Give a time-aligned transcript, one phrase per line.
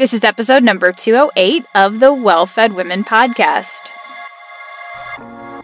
[0.00, 3.90] This is episode number 208 of the Well Fed Women podcast.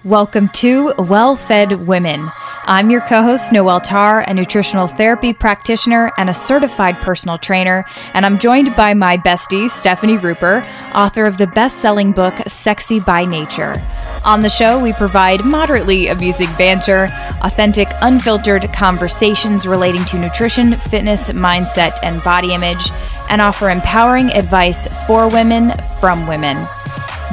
[0.04, 2.30] Welcome to Well Fed Women.
[2.64, 7.86] I'm your co host, Noelle Tarr, a nutritional therapy practitioner and a certified personal trainer,
[8.12, 13.00] and I'm joined by my bestie, Stefani Ruper, author of the best selling book, Sexy
[13.00, 13.82] by Nature.
[14.24, 17.08] On the show, we provide moderately amusing banter,
[17.42, 22.90] authentic, unfiltered conversations relating to nutrition, fitness, mindset, and body image,
[23.28, 26.56] and offer empowering advice for women from women.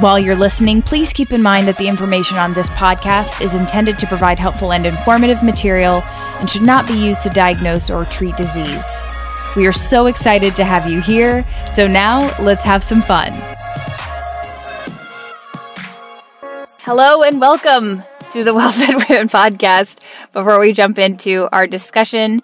[0.00, 3.98] While you're listening, please keep in mind that the information on this podcast is intended
[4.00, 6.02] to provide helpful and informative material
[6.40, 8.84] and should not be used to diagnose or treat disease.
[9.56, 13.32] We are so excited to have you here, so now let's have some fun.
[16.84, 20.00] Hello and welcome to the Well Fed Women podcast.
[20.34, 22.42] Before we jump into our discussion,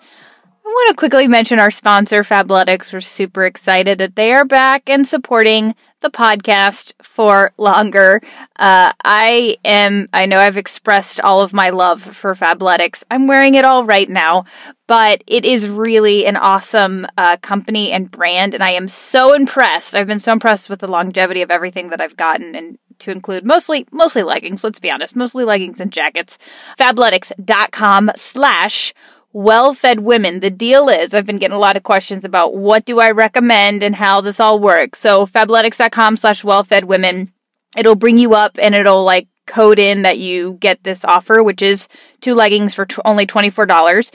[0.64, 2.90] I want to quickly mention our sponsor, Fabletics.
[2.90, 8.22] We're super excited that they are back and supporting the podcast for longer.
[8.56, 13.04] Uh, I am, I know I've expressed all of my love for Fabletics.
[13.10, 14.46] I'm wearing it all right now,
[14.86, 19.94] but it is really an awesome uh, company and brand, and I am so impressed.
[19.94, 23.44] I've been so impressed with the longevity of everything that I've gotten, and to include
[23.44, 24.64] mostly mostly leggings.
[24.64, 26.38] Let's be honest, mostly leggings and jackets.
[26.78, 28.94] Fabletics.com slash
[29.32, 30.40] well fed women.
[30.40, 33.82] The deal is, I've been getting a lot of questions about what do I recommend
[33.82, 34.98] and how this all works.
[34.98, 37.32] So, fabletics.com slash well fed women.
[37.76, 41.62] It'll bring you up and it'll like code in that you get this offer, which
[41.62, 41.88] is
[42.20, 44.14] two leggings for t- only $24.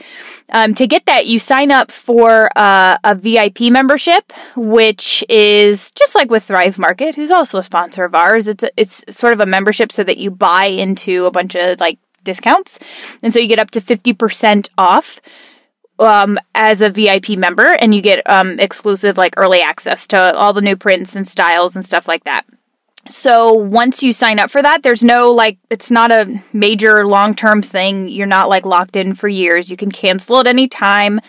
[0.50, 6.14] Um, to get that, you sign up for uh, a VIP membership, which is just
[6.14, 8.48] like with Thrive Market, who's also a sponsor of ours.
[8.48, 11.80] It's a, it's sort of a membership so that you buy into a bunch of
[11.80, 12.78] like discounts.
[13.22, 15.20] And so you get up to 50% off
[15.98, 20.52] um, as a VIP member, and you get um, exclusive, like early access to all
[20.52, 22.44] the new prints and styles and stuff like that.
[23.08, 27.34] So once you sign up for that, there's no like, it's not a major long
[27.34, 28.08] term thing.
[28.08, 29.70] You're not like locked in for years.
[29.70, 31.20] You can cancel at any time.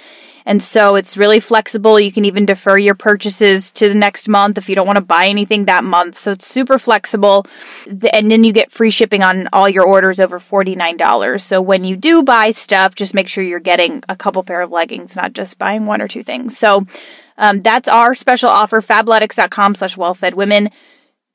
[0.47, 1.99] And so it's really flexible.
[1.99, 5.03] You can even defer your purchases to the next month if you don't want to
[5.03, 6.17] buy anything that month.
[6.17, 7.45] So it's super flexible.
[8.13, 11.41] And then you get free shipping on all your orders over $49.
[11.41, 14.71] So when you do buy stuff, just make sure you're getting a couple pair of
[14.71, 16.57] leggings, not just buying one or two things.
[16.57, 16.87] So
[17.37, 20.69] um, that's our special offer, fabletics.com slash well-fed women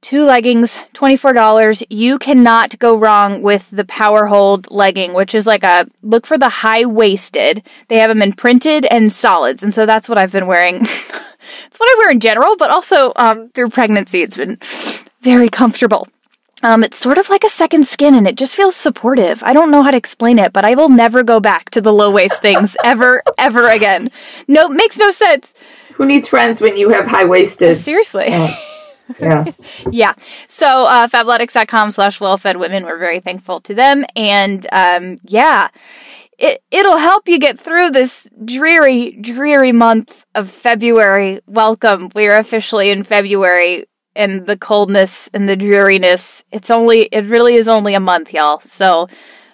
[0.03, 1.85] two leggings, $24.
[1.89, 6.37] You cannot go wrong with the Power Hold legging, which is like a look for
[6.37, 7.63] the high waisted.
[7.89, 9.63] They have them in printed and solids.
[9.63, 10.77] And so that's what I've been wearing.
[10.83, 14.59] it's what I wear in general, but also um, through pregnancy, it's been
[15.23, 16.09] very comfortable.
[16.65, 19.43] Um, it's sort of like a second skin and it just feels supportive.
[19.43, 21.93] I don't know how to explain it, but I will never go back to the
[21.93, 24.11] low waist things ever, ever again.
[24.47, 25.55] No, makes no sense.
[25.95, 27.79] Who needs friends when you have high waisted?
[27.79, 28.27] Seriously.
[28.29, 28.69] Oh
[29.19, 29.45] yeah.
[29.91, 30.15] yeah.
[30.47, 32.85] So uh, fabletics.com slash well-fed women.
[32.85, 34.05] We're very thankful to them.
[34.17, 35.69] And um, yeah,
[36.39, 41.41] it, it'll help you get through this dreary, dreary month of February.
[41.47, 42.11] Welcome.
[42.15, 46.45] We're officially in February and the coldness and the dreariness.
[46.51, 48.61] It's only, it really is only a month, y'all.
[48.61, 49.09] So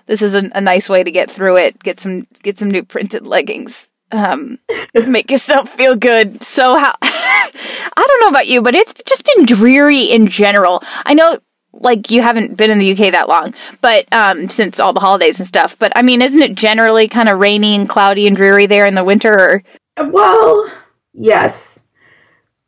[0.06, 1.78] this is a, a nice way to get through it.
[1.82, 4.58] Get some, get some new printed leggings um,
[4.94, 6.42] make yourself feel good.
[6.42, 7.50] So how I
[7.96, 10.82] don't know about you, but it's just been dreary in general.
[11.04, 11.38] I know
[11.72, 15.38] like you haven't been in the UK that long, but um, since all the holidays
[15.38, 15.78] and stuff.
[15.78, 18.94] But I mean, isn't it generally kind of rainy and cloudy and dreary there in
[18.94, 19.62] the winter?
[19.98, 20.04] Or?
[20.06, 20.70] Well,
[21.12, 21.80] yes.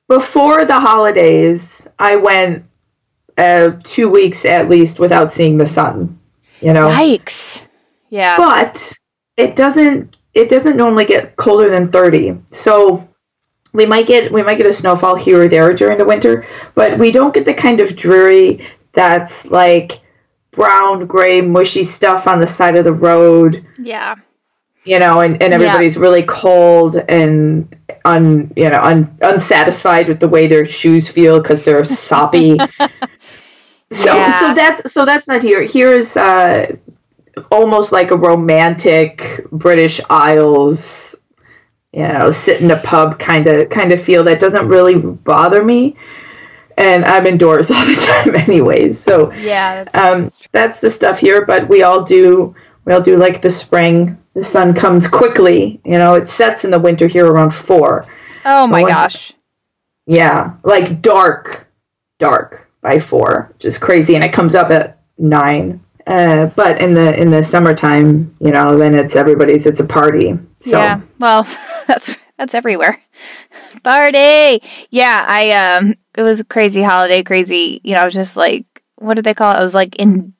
[0.09, 2.65] Before the holidays, I went
[3.39, 6.19] uh, two weeks at least without seeing the sun.
[6.61, 7.63] You know, yikes.
[8.11, 8.93] Yeah, but
[9.37, 12.39] it doesn't it doesn't normally get colder than 30.
[12.53, 13.09] So
[13.73, 16.99] we might get we might get a snowfall here or there during the winter, but
[16.99, 20.01] we don't get the kind of dreary that's like
[20.51, 23.65] brown, gray, mushy stuff on the side of the road.
[23.79, 24.17] Yeah.
[24.85, 26.03] You know, and, and everybody's yeah.
[26.03, 31.65] really cold and un you know un, unsatisfied with the way their shoes feel because
[31.65, 32.59] they're soppy.
[33.93, 34.41] so yeah.
[34.41, 35.63] so that's so that's not here.
[35.63, 36.77] Here is uh,
[37.51, 41.15] almost like a romantic British Isles,
[41.93, 45.65] you know, sit in a pub kind of kind of feel that doesn't really bother
[45.65, 45.97] me.
[46.77, 49.01] And I'm indoors all the time, anyways.
[49.01, 51.45] So yeah, that's, um, that's the stuff here.
[51.45, 52.55] But we all do
[52.85, 54.17] we all do like the spring.
[54.35, 55.81] The sun comes quickly.
[55.85, 58.07] You know, it sets in the winter here around four.
[58.45, 59.33] Oh my gosh.
[60.07, 61.69] Yeah, like dark,
[62.19, 65.85] dark by four, which is crazy, and it comes up at nine.
[66.11, 69.65] Uh, but in the in the summertime, you know, then it's everybody's.
[69.65, 70.39] It's a party.
[70.61, 70.79] So.
[70.79, 71.01] Yeah.
[71.19, 71.45] Well,
[71.87, 72.99] that's That's everywhere.
[73.85, 74.63] Party.
[74.89, 78.65] Yeah, I um it was a crazy holiday, crazy, you know, I was just like
[78.97, 79.59] what did they call it?
[79.59, 80.33] I was like in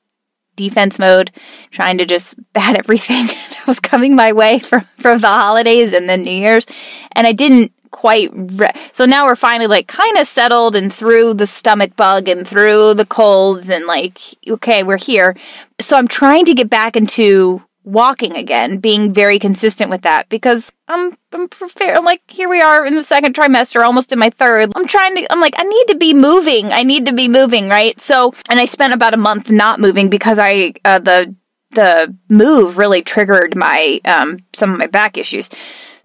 [0.55, 1.29] defense mode,
[1.69, 6.09] trying to just bat everything that was coming my way from from the holidays and
[6.09, 6.65] then New Year's.
[7.11, 11.33] And I didn't quite re- so now we're finally like kind of settled and through
[11.33, 15.35] the stomach bug and through the colds and like okay we're here.
[15.79, 20.71] So i'm trying to get back into walking again being very consistent with that because
[20.87, 24.29] i'm i'm prepared i'm like here we are in the second trimester almost in my
[24.29, 24.71] third.
[24.75, 26.71] I'm trying to i'm like i need to be moving.
[26.71, 27.99] I need to be moving right?
[27.99, 31.35] So and i spent about a month not moving because i uh, the
[31.71, 35.49] the move really triggered my um some of my back issues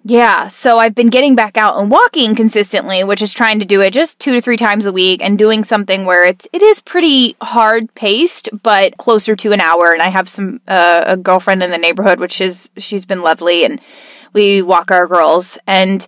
[0.09, 3.81] yeah, so I've been getting back out and walking consistently, which is trying to do
[3.81, 6.81] it just 2 to 3 times a week and doing something where it's it is
[6.81, 11.65] pretty hard paced but closer to an hour and I have some uh, a girlfriend
[11.65, 13.81] in the neighborhood which is she's been lovely and
[14.33, 16.07] we walk our girls and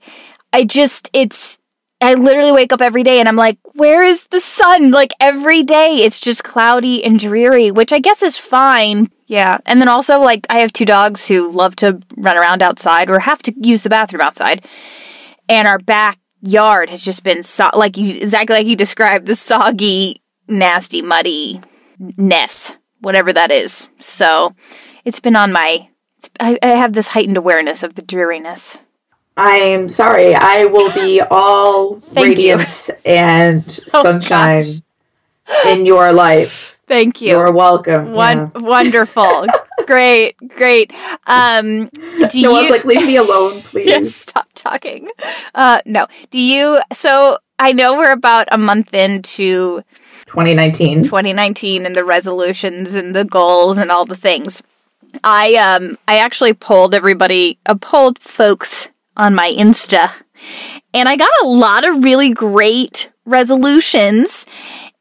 [0.53, 1.59] I just it's
[2.01, 4.93] I literally wake up every day and I'm like, where is the sun?
[4.93, 9.11] Like every day it's just cloudy and dreary, which I guess is fine.
[9.29, 9.59] Yeah.
[9.67, 13.21] And then also, like, I have two dogs who love to run around outside or
[13.21, 14.65] have to use the bathroom outside.
[15.51, 20.23] And our backyard has just been, so- like you, exactly like you described, the soggy,
[20.49, 21.61] nasty, muddy
[22.17, 23.89] ness, whatever that is.
[23.99, 24.55] So
[25.05, 25.91] it's been on my,
[26.41, 28.79] I, I have this heightened awareness of the dreariness.
[29.37, 30.35] I'm sorry.
[30.35, 35.67] I will be all radiance and oh, sunshine gosh.
[35.67, 36.78] in your life.
[36.89, 37.29] Thank you.
[37.29, 38.13] You're welcome.
[38.13, 38.63] One yeah.
[38.63, 39.47] wonderful.
[39.87, 40.93] great, great.
[41.27, 41.91] Um
[42.29, 43.87] do no, you like, leave me alone, please.
[43.87, 45.09] yes, stop talking.
[45.55, 46.07] Uh no.
[46.31, 49.83] Do you so I know we're about a month into
[50.27, 51.05] 2019.
[51.05, 54.63] 2019 and the resolutions and the goals and all the things.
[55.23, 60.11] I um I actually polled everybody, I uh, polled folks on my Insta.
[60.95, 64.47] And I got a lot of really great resolutions.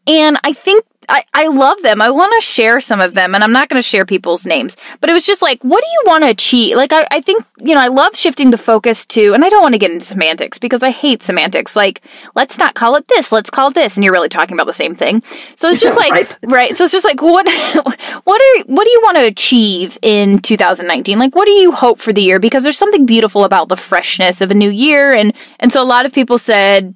[0.05, 2.01] And I think I, I love them.
[2.01, 4.75] I want to share some of them, and I'm not going to share people's names.
[4.99, 6.75] But it was just like, what do you want to achieve?
[6.75, 9.61] Like, I, I think, you know, I love shifting the focus to, and I don't
[9.61, 11.75] want to get into semantics because I hate semantics.
[11.75, 12.01] Like,
[12.35, 13.95] let's not call it this, let's call it this.
[13.95, 15.23] And you're really talking about the same thing.
[15.55, 16.37] So it's just like, right.
[16.43, 16.75] right.
[16.75, 17.47] So it's just like, what,
[18.25, 21.19] what are, what do you want to achieve in 2019?
[21.19, 22.39] Like, what do you hope for the year?
[22.39, 25.13] Because there's something beautiful about the freshness of a new year.
[25.13, 26.95] And, and so a lot of people said,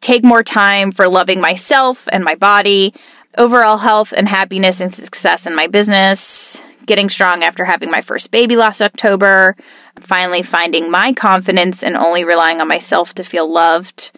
[0.00, 2.94] take more time for loving myself and my body
[3.36, 8.30] overall health and happiness and success in my business, getting strong after having my first
[8.30, 9.56] baby last October,
[9.98, 14.10] finally finding my confidence and only relying on myself to feel loved,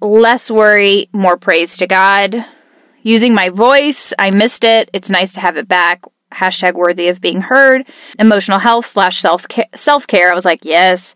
[0.00, 2.44] less worry, more praise to God,
[3.02, 4.12] using my voice.
[4.18, 4.90] I missed it.
[4.92, 6.02] It's nice to have it back.
[6.32, 7.86] Hashtag worthy of being heard.
[8.18, 10.32] Emotional health slash self care.
[10.32, 11.14] I was like, yes.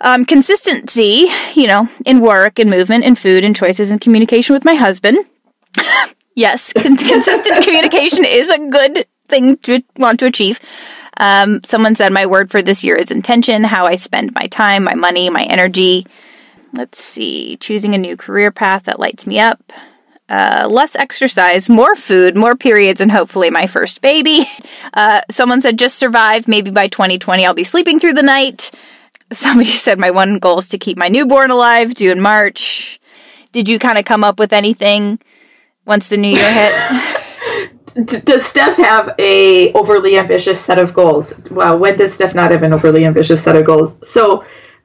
[0.00, 4.64] Um, consistency, you know, in work and movement and food and choices and communication with
[4.64, 5.18] my husband.
[6.36, 10.60] Yes, con- consistent communication is a good thing to want to achieve.
[11.16, 14.84] Um, someone said my word for this year is intention, how I spend my time,
[14.84, 16.06] my money, my energy.
[16.74, 19.72] Let's see, choosing a new career path that lights me up.
[20.28, 24.44] Uh, less exercise, more food, more periods, and hopefully my first baby.
[24.94, 26.48] Uh, someone said just survive.
[26.48, 28.70] Maybe by 2020 I'll be sleeping through the night.
[29.30, 32.98] Somebody said my one goal is to keep my newborn alive, due in March.
[33.52, 35.18] Did you kind of come up with anything
[35.86, 37.24] once the new year hit?
[38.24, 41.32] does Steph have a overly ambitious set of goals?
[41.50, 43.96] Well, when does Steph not have an overly ambitious set of goals?
[44.06, 44.44] So,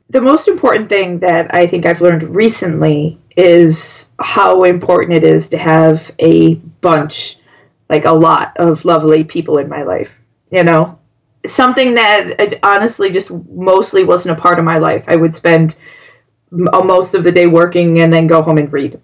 [0.10, 5.50] the most important thing that I think I've learned recently is how important it is
[5.50, 7.38] to have a bunch,
[7.90, 10.12] like a lot of lovely people in my life.
[10.52, 11.00] You know,
[11.46, 15.06] something that uh, honestly just mostly wasn't a part of my life.
[15.08, 15.76] I would spend
[16.52, 19.00] uh, most of the day working and then go home and read.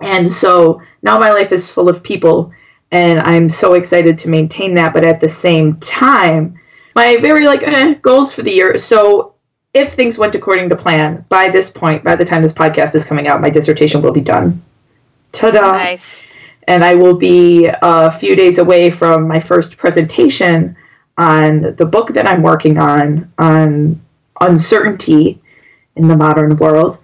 [0.00, 2.52] And so now my life is full of people,
[2.90, 4.92] and I'm so excited to maintain that.
[4.92, 6.58] But at the same time,
[6.94, 8.78] my very like eh, goals for the year.
[8.78, 9.34] So
[9.74, 13.04] if things went according to plan, by this point, by the time this podcast is
[13.04, 14.62] coming out, my dissertation will be done.
[15.32, 15.72] Ta-da!
[15.72, 16.24] Nice.
[16.66, 20.76] And I will be a few days away from my first presentation
[21.16, 24.00] on the book that I'm working on on
[24.40, 25.40] uncertainty
[25.96, 26.98] in the modern world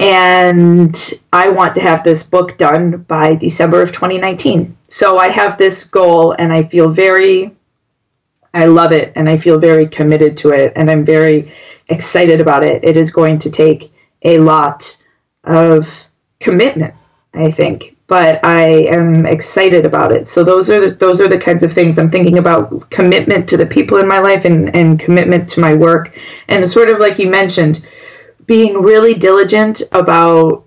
[0.00, 4.76] and I want to have this book done by December of 2019.
[4.88, 7.54] So I have this goal and I feel very
[8.52, 11.52] I love it and I feel very committed to it and I'm very
[11.88, 12.82] excited about it.
[12.82, 13.92] It is going to take
[14.22, 14.96] a lot
[15.44, 15.88] of
[16.40, 16.94] commitment,
[17.34, 20.28] I think, but I am excited about it.
[20.28, 23.56] So those are the, those are the kinds of things I'm thinking about commitment to
[23.56, 26.16] the people in my life and, and commitment to my work
[26.48, 27.86] and sort of like you mentioned
[28.50, 30.64] being really diligent about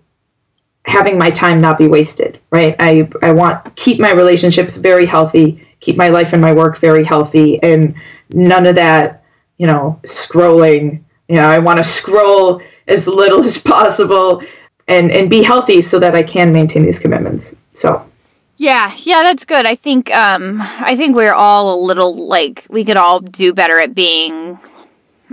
[0.85, 2.77] having my time not be wasted, right?
[2.79, 7.03] I, I want keep my relationships very healthy, keep my life and my work very
[7.03, 7.95] healthy, and
[8.29, 9.25] none of that,
[9.57, 11.03] you know, scrolling.
[11.27, 14.41] You know, I want to scroll as little as possible
[14.87, 17.53] and and be healthy so that I can maintain these commitments.
[17.73, 18.09] So
[18.55, 19.65] yeah, yeah, that's good.
[19.65, 23.77] I think um I think we're all a little like we could all do better
[23.77, 24.57] at being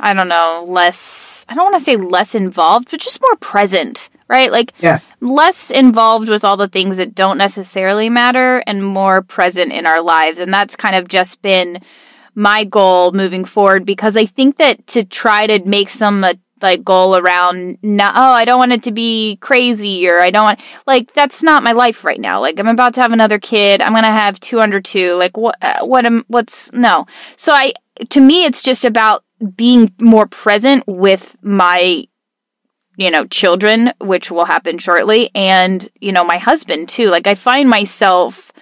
[0.02, 4.08] I don't know, less I don't want to say less involved, but just more present,
[4.28, 4.50] right?
[4.50, 5.00] Like yeah.
[5.20, 10.02] less involved with all the things that don't necessarily matter and more present in our
[10.02, 10.38] lives.
[10.38, 11.80] And that's kind of just been
[12.34, 16.84] my goal moving forward because I think that to try to make some uh, like
[16.84, 20.60] goal around now oh i don't want it to be crazy or i don't want
[20.86, 23.94] like that's not my life right now like i'm about to have another kid i'm
[23.94, 27.72] gonna have two under two like what uh, what am what's no so i
[28.08, 29.24] to me it's just about
[29.56, 32.06] being more present with my
[32.96, 37.06] you know children which will happen shortly and you know my husband too.
[37.06, 38.52] Like i find myself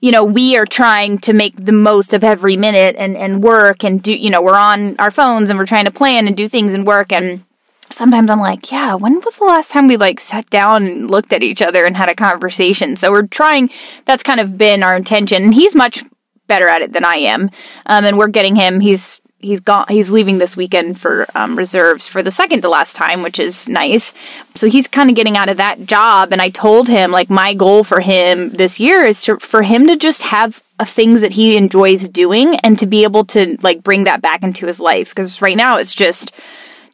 [0.00, 3.82] you know we are trying to make the most of every minute and and work
[3.82, 6.46] and do you know we're on our phones and we're trying to plan and do
[6.46, 7.42] things and work and
[7.90, 11.32] sometimes i'm like yeah when was the last time we like sat down and looked
[11.32, 12.96] at each other and had a conversation?
[12.96, 13.70] So we're trying
[14.04, 16.02] that's kind of been our intention and he's much
[16.46, 17.50] better at it than i am
[17.86, 22.08] um, and we're getting him he's he's gone he's leaving this weekend for um, reserves
[22.08, 24.12] for the second to last time which is nice
[24.54, 27.54] so he's kind of getting out of that job and i told him like my
[27.54, 31.32] goal for him this year is to, for him to just have uh, things that
[31.32, 35.10] he enjoys doing and to be able to like bring that back into his life
[35.10, 36.32] because right now it's just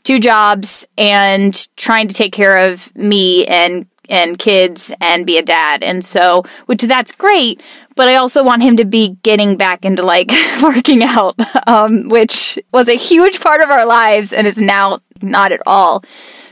[0.03, 5.43] two jobs and trying to take care of me and and kids and be a
[5.43, 5.83] dad.
[5.83, 7.63] And so, which that's great,
[8.01, 10.31] but I also want him to be getting back into like
[10.63, 15.53] working out, um, which was a huge part of our lives and is now not
[15.53, 16.03] at all.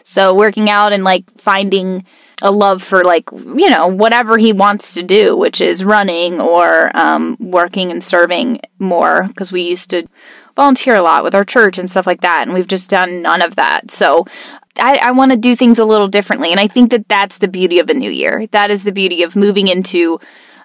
[0.03, 2.05] So, working out and like finding
[2.43, 6.95] a love for like, you know, whatever he wants to do, which is running or
[6.95, 10.07] um, working and serving more, because we used to
[10.55, 12.43] volunteer a lot with our church and stuff like that.
[12.43, 13.91] And we've just done none of that.
[13.91, 14.27] So
[14.79, 16.51] I, I want to do things a little differently.
[16.51, 18.47] And I think that that's the beauty of a new year.
[18.49, 20.21] That is the beauty of moving into,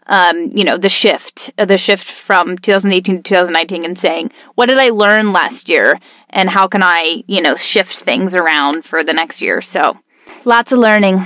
[0.07, 4.67] um, you know, the shift, uh, the shift from 2018 to 2019 and saying, what
[4.67, 5.99] did I learn last year?
[6.29, 9.61] And how can I, you know, shift things around for the next year?
[9.61, 9.99] So
[10.45, 11.25] lots of learning.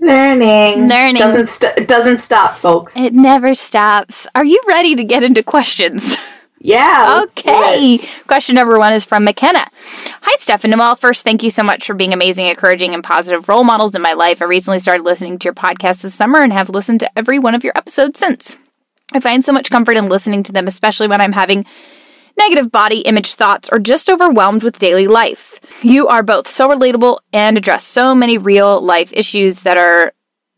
[0.00, 0.88] Learning.
[0.88, 1.16] Learning.
[1.16, 2.96] Doesn't st- it doesn't stop, folks.
[2.96, 4.26] It never stops.
[4.34, 6.16] Are you ready to get into questions?
[6.62, 7.22] Yeah.
[7.24, 7.98] Okay.
[8.26, 9.64] Question number one is from McKenna.
[10.22, 13.48] Hi, Steph and Noelle, First, thank you so much for being amazing, encouraging, and positive
[13.48, 14.42] role models in my life.
[14.42, 17.54] I recently started listening to your podcast this summer and have listened to every one
[17.54, 18.58] of your episodes since.
[19.14, 21.64] I find so much comfort in listening to them, especially when I'm having
[22.36, 25.60] negative body image thoughts or just overwhelmed with daily life.
[25.82, 30.12] You are both so relatable and address so many real life issues that are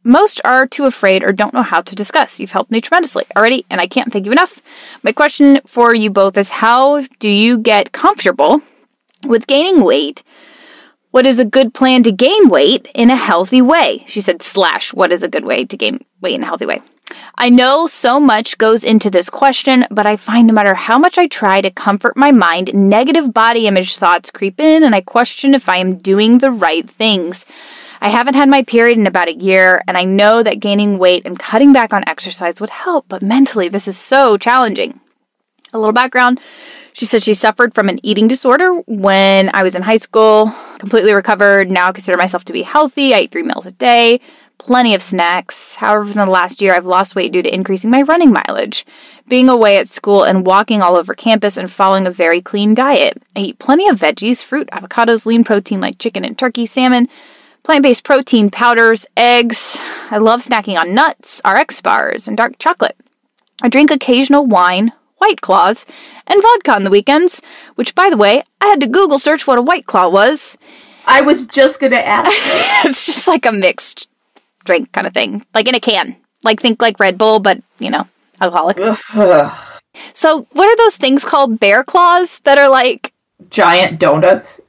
[0.05, 2.41] most are too afraid or don't know how to discuss.
[2.41, 4.61] You've helped me tremendously already, and I can't thank you enough.
[5.03, 8.63] My question for you both is how do you get comfortable
[9.27, 10.23] with gaining weight?
[11.11, 14.05] What is a good plan to gain weight in a healthy way?
[14.07, 16.81] She said, slash, what is a good way to gain weight in a healthy way?
[17.37, 21.19] I know so much goes into this question, but I find no matter how much
[21.19, 25.55] I try to comfort my mind, negative body image thoughts creep in and I question
[25.55, 27.45] if I am doing the right things.
[28.03, 31.25] I haven't had my period in about a year, and I know that gaining weight
[31.25, 34.99] and cutting back on exercise would help, but mentally, this is so challenging.
[35.73, 36.41] A little background
[36.93, 41.13] she said she suffered from an eating disorder when I was in high school, completely
[41.13, 41.71] recovered.
[41.71, 43.15] Now I consider myself to be healthy.
[43.15, 44.21] I eat three meals a day,
[44.59, 45.77] plenty of snacks.
[45.77, 48.85] However, in the last year, I've lost weight due to increasing my running mileage,
[49.27, 53.23] being away at school, and walking all over campus and following a very clean diet.
[53.35, 57.09] I eat plenty of veggies, fruit, avocados, lean protein like chicken and turkey, salmon,
[57.63, 59.79] plant based protein powders, eggs.
[60.11, 62.97] I love snacking on nuts, RX bars, and dark chocolate.
[63.63, 65.87] I drink occasional wine, White Claws,
[66.27, 67.41] and vodka on the weekends,
[67.77, 70.59] which, by the way, I had to Google search what a White Claw was.
[71.07, 72.31] I was just going to ask.
[72.85, 74.09] it's just like a mixed
[74.65, 76.17] drink kind of thing, like in a can.
[76.43, 78.09] Like, think like Red Bull, but, you know,
[78.41, 78.79] alcoholic.
[80.13, 81.61] so, what are those things called?
[81.61, 83.13] Bear claws that are like.
[83.49, 84.61] Giant donuts?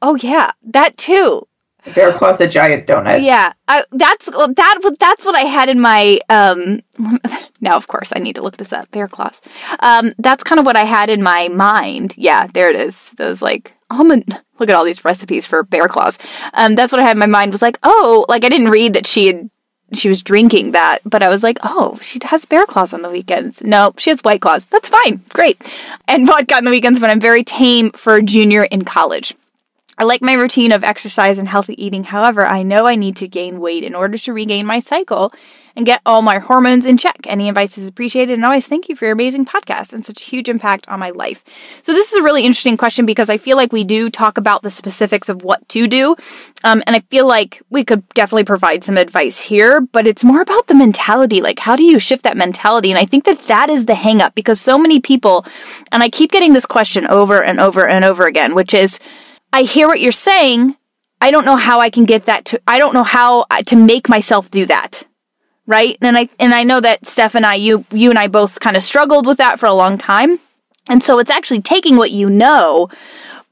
[0.00, 1.46] Oh, yeah, that too.
[1.94, 3.24] Bear claws a giant donut.
[3.24, 4.96] Yeah, I, that's that.
[5.00, 6.20] That's what I had in my.
[6.28, 6.80] Um,
[7.60, 8.90] now, of course, I need to look this up.
[8.92, 9.42] Bear claws.
[9.80, 12.14] Um, that's kind of what I had in my mind.
[12.16, 13.10] Yeah, there it is.
[13.16, 14.40] Those like almond.
[14.58, 16.18] Look at all these recipes for bear claws.
[16.54, 17.50] Um, that's what I had in my mind.
[17.50, 19.50] Was like, oh, like I didn't read that she had.
[19.92, 23.10] She was drinking that, but I was like, oh, she has bear claws on the
[23.10, 23.60] weekends.
[23.60, 24.64] No, she has white claws.
[24.66, 25.22] That's fine.
[25.34, 25.60] Great.
[26.08, 29.34] And vodka on the weekends when I'm very tame for a junior in college.
[29.98, 32.04] I like my routine of exercise and healthy eating.
[32.04, 35.32] However, I know I need to gain weight in order to regain my cycle
[35.76, 37.18] and get all my hormones in check.
[37.26, 38.34] Any advice is appreciated.
[38.34, 41.10] And always thank you for your amazing podcast and such a huge impact on my
[41.10, 41.44] life.
[41.82, 44.62] So this is a really interesting question because I feel like we do talk about
[44.62, 46.16] the specifics of what to do.
[46.64, 50.42] Um, and I feel like we could definitely provide some advice here, but it's more
[50.42, 51.40] about the mentality.
[51.40, 52.90] Like, how do you shift that mentality?
[52.90, 55.46] And I think that that is the hangup because so many people,
[55.90, 58.98] and I keep getting this question over and over and over again, which is,
[59.52, 60.76] I hear what you're saying.
[61.20, 64.08] I don't know how I can get that to, I don't know how to make
[64.08, 65.04] myself do that
[65.66, 65.96] right?
[66.00, 68.76] And I and I know that Steph and I, you you and I both kind
[68.76, 70.38] of struggled with that for a long time.
[70.88, 72.88] And so it's actually taking what you know,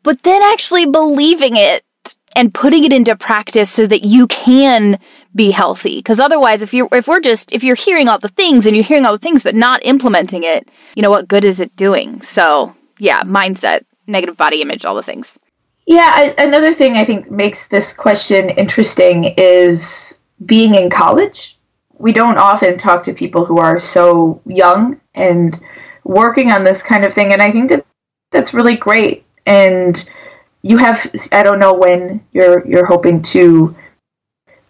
[0.03, 1.83] but then actually believing it
[2.35, 4.99] and putting it into practice so that you can
[5.35, 5.99] be healthy.
[5.99, 8.85] Because otherwise, if you're if we're just if you're hearing all the things and you're
[8.85, 12.21] hearing all the things but not implementing it, you know what good is it doing?
[12.21, 15.39] So yeah, mindset, negative body image, all the things.
[15.91, 20.17] Yeah, I, another thing I think makes this question interesting is
[20.47, 21.59] being in college.
[21.99, 25.59] We don't often talk to people who are so young and
[26.05, 27.85] working on this kind of thing and i think that
[28.31, 29.25] that's really great.
[29.47, 30.09] And
[30.63, 33.75] you have i don't know when you're you're hoping to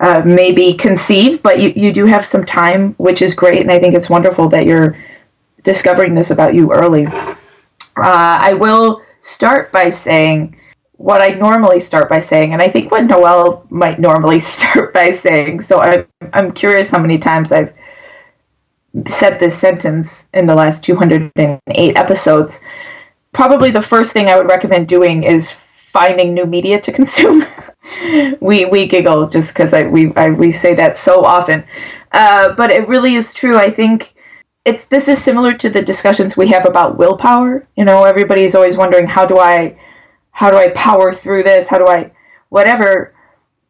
[0.01, 3.79] uh, maybe conceive but you, you do have some time which is great and i
[3.79, 4.97] think it's wonderful that you're
[5.65, 7.07] discovering this about you early.
[7.07, 10.57] Uh, i will start by saying
[11.01, 15.13] what I normally start by saying, and I think what Noelle might normally start by
[15.13, 15.63] saying.
[15.63, 17.73] So I'm, I'm curious how many times I've
[19.09, 22.61] said this sentence in the last 208 episodes.
[23.33, 25.55] Probably the first thing I would recommend doing is
[25.91, 27.47] finding new media to consume.
[28.41, 31.65] we we giggle just because I we I, we say that so often,
[32.13, 33.57] uh, but it really is true.
[33.57, 34.13] I think
[34.67, 37.67] it's this is similar to the discussions we have about willpower.
[37.75, 39.77] You know, everybody's always wondering how do I
[40.33, 41.67] how do I power through this?
[41.67, 42.11] How do I,
[42.49, 43.15] whatever.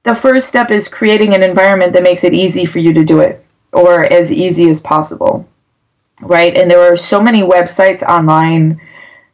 [0.04, 3.20] The first step is creating an environment that makes it easy for you to do
[3.20, 5.48] it or as easy as possible.
[6.20, 6.56] Right?
[6.56, 8.80] And there are so many websites online,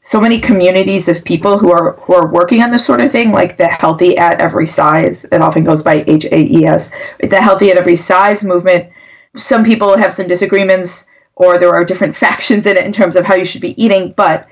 [0.03, 3.33] so many communities of people who are who are working on this sort of thing,
[3.33, 5.25] like the Healthy at Every Size.
[5.33, 6.91] It often goes by H A E S.
[7.19, 8.93] The Healthy at Every Size movement.
[9.37, 13.25] Some people have some disagreements, or there are different factions in it in terms of
[13.25, 14.49] how you should be eating, but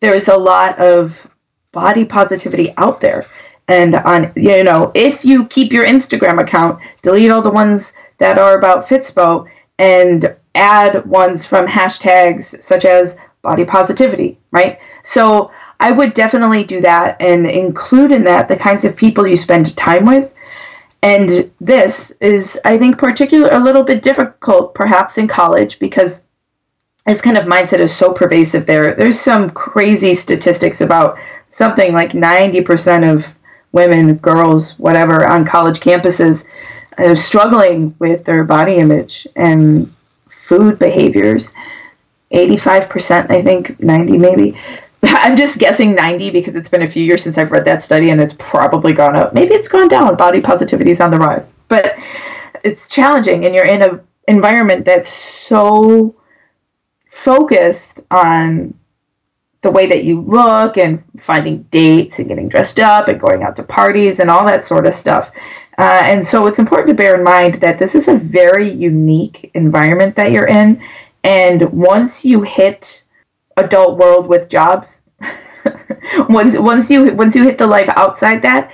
[0.00, 1.26] there's a lot of
[1.72, 3.26] body positivity out there.
[3.68, 8.38] And on you know, if you keep your Instagram account, delete all the ones that
[8.38, 14.78] are about Fitspo and add ones from hashtags such as body positivity, right?
[15.02, 19.36] So I would definitely do that and include in that the kinds of people you
[19.36, 20.30] spend time with.
[21.02, 26.22] And this is, I think, particular a little bit difficult perhaps in college because
[27.06, 28.94] this kind of mindset is so pervasive there.
[28.94, 31.18] There's some crazy statistics about
[31.50, 33.26] something like 90% of
[33.72, 36.44] women, girls, whatever, on college campuses
[36.98, 39.94] are struggling with their body image and
[40.30, 41.52] food behaviors.
[42.32, 44.58] 85%, I think, 90 maybe.
[45.02, 48.10] I'm just guessing 90 because it's been a few years since I've read that study
[48.10, 49.34] and it's probably gone up.
[49.34, 50.16] Maybe it's gone down.
[50.16, 51.54] Body positivity is on the rise.
[51.68, 51.96] But
[52.62, 56.14] it's challenging and you're in an environment that's so
[57.10, 58.74] focused on
[59.62, 63.56] the way that you look and finding dates and getting dressed up and going out
[63.56, 65.30] to parties and all that sort of stuff.
[65.76, 69.50] Uh, and so it's important to bear in mind that this is a very unique
[69.54, 70.82] environment that you're in.
[71.24, 73.04] And once you hit
[73.56, 75.02] adult world with jobs,
[76.28, 78.72] once once you once you hit the life outside that,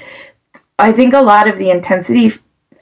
[0.78, 2.32] I think a lot of the intensity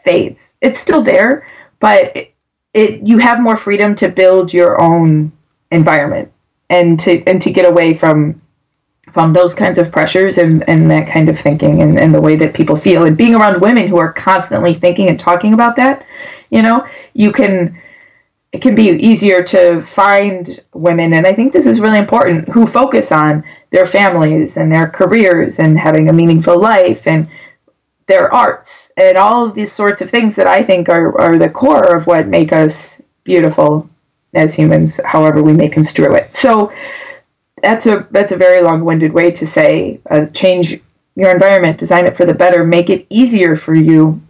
[0.05, 0.53] fades.
[0.61, 1.47] It's still there,
[1.81, 2.35] but it,
[2.75, 5.33] it you have more freedom to build your own
[5.71, 6.31] environment
[6.71, 8.41] and to and to get away from
[9.13, 12.35] from those kinds of pressures and, and that kind of thinking and, and the way
[12.35, 13.05] that people feel.
[13.05, 16.07] And being around women who are constantly thinking and talking about that
[16.51, 17.81] you know you can
[18.53, 21.13] it can be easier to find women.
[21.15, 25.59] And i think this is really important who focus on their families and their careers
[25.59, 27.29] and having a meaningful life and
[28.07, 31.49] their arts and all of these sorts of things that i think are, are the
[31.49, 33.89] core of what make us beautiful
[34.35, 36.35] as humans, however we may construe it.
[36.35, 36.73] So
[37.63, 40.81] that's a that's a very long-winded way to say uh, change
[41.17, 44.21] your environment, design it for the better, make it easier for you.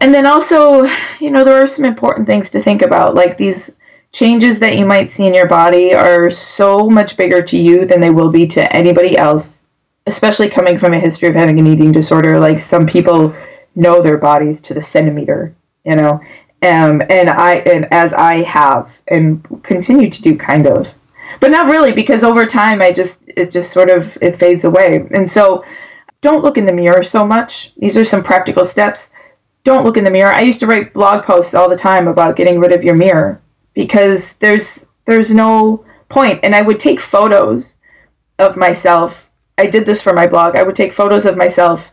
[0.00, 0.84] And then also,
[1.20, 3.70] you know, there are some important things to think about, like these
[4.12, 8.00] changes that you might see in your body are so much bigger to you than
[8.00, 9.64] they will be to anybody else,
[10.06, 12.38] especially coming from a history of having an eating disorder.
[12.38, 13.34] Like some people
[13.76, 16.20] know their bodies to the centimeter, you know,
[16.66, 20.88] um, and I and as I have and continue to do kind of,
[21.40, 25.06] but not really because over time I just it just sort of it fades away.
[25.10, 25.64] And so
[26.20, 27.74] don't look in the mirror so much.
[27.76, 29.10] These are some practical steps.
[29.64, 30.32] Don't look in the mirror.
[30.32, 33.40] I used to write blog posts all the time about getting rid of your mirror
[33.74, 36.40] because there's there's no point.
[36.42, 37.76] And I would take photos
[38.38, 39.26] of myself.
[39.58, 40.56] I did this for my blog.
[40.56, 41.90] I would take photos of myself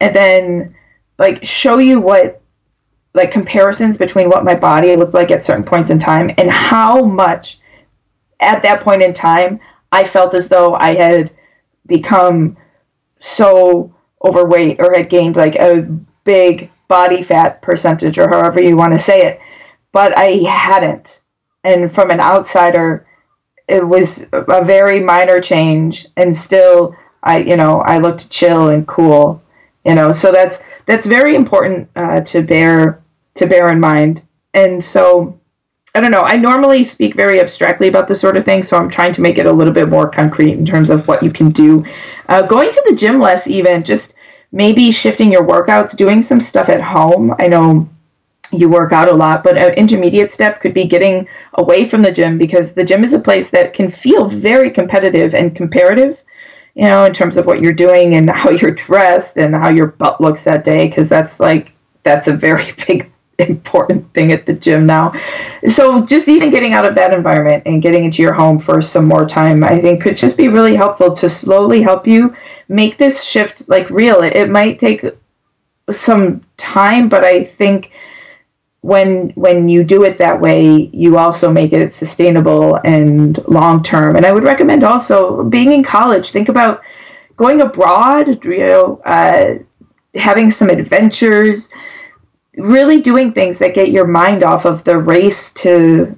[0.00, 0.76] and then
[1.18, 2.40] like show you what
[3.14, 7.02] like comparisons between what my body looked like at certain points in time and how
[7.02, 7.60] much
[8.40, 9.60] at that point in time
[9.92, 11.30] I felt as though I had
[11.86, 12.56] become
[13.20, 15.82] so overweight or had gained like a
[16.24, 19.40] big body fat percentage or however you want to say it.
[19.92, 21.20] But I hadn't.
[21.62, 23.06] And from an outsider,
[23.68, 28.86] it was a very minor change and still I you know, I looked chill and
[28.86, 29.42] cool.
[29.84, 33.03] You know, so that's that's very important uh, to bear
[33.36, 34.22] to bear in mind.
[34.52, 35.38] And so
[35.96, 36.24] I don't know.
[36.24, 39.38] I normally speak very abstractly about this sort of thing, so I'm trying to make
[39.38, 41.84] it a little bit more concrete in terms of what you can do.
[42.28, 44.12] Uh, going to the gym less, even just
[44.50, 47.32] maybe shifting your workouts, doing some stuff at home.
[47.38, 47.88] I know
[48.50, 52.10] you work out a lot, but an intermediate step could be getting away from the
[52.10, 56.20] gym because the gym is a place that can feel very competitive and comparative,
[56.74, 59.86] you know, in terms of what you're doing and how you're dressed and how your
[59.86, 61.70] butt looks that day, because that's like,
[62.02, 63.12] that's a very big
[63.48, 65.12] important thing at the gym now.
[65.68, 69.06] So just even getting out of that environment and getting into your home for some
[69.06, 72.34] more time, I think could just be really helpful to slowly help you
[72.68, 74.22] make this shift like real.
[74.22, 75.04] It, it might take
[75.90, 77.90] some time, but I think
[78.80, 84.16] when when you do it that way, you also make it sustainable and long term.
[84.16, 86.30] And I would recommend also being in college.
[86.30, 86.82] Think about
[87.36, 88.44] going abroad.
[88.44, 89.54] You know, uh,
[90.14, 91.70] having some adventures
[92.56, 96.16] really doing things that get your mind off of the race to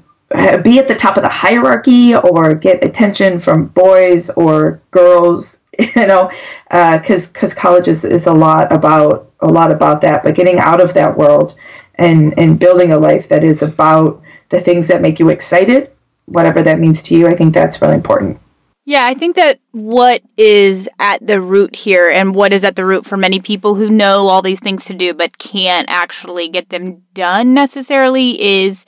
[0.63, 6.07] be at the top of the hierarchy or get attention from boys or girls you
[6.07, 6.31] know
[6.71, 10.59] because uh, because college is, is a lot about a lot about that but getting
[10.59, 11.55] out of that world
[11.97, 15.91] and and building a life that is about the things that make you excited
[16.27, 18.39] whatever that means to you i think that's really important
[18.87, 22.87] yeah, I think that what is at the root here and what is at the
[22.87, 26.69] root for many people who know all these things to do but can't actually get
[26.69, 28.87] them done necessarily is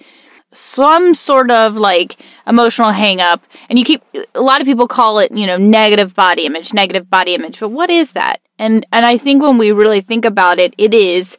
[0.52, 3.42] some sort of like emotional hang up.
[3.68, 4.04] And you keep
[4.36, 7.58] a lot of people call it, you know, negative body image, negative body image.
[7.58, 8.40] But what is that?
[8.56, 11.38] And and I think when we really think about it, it is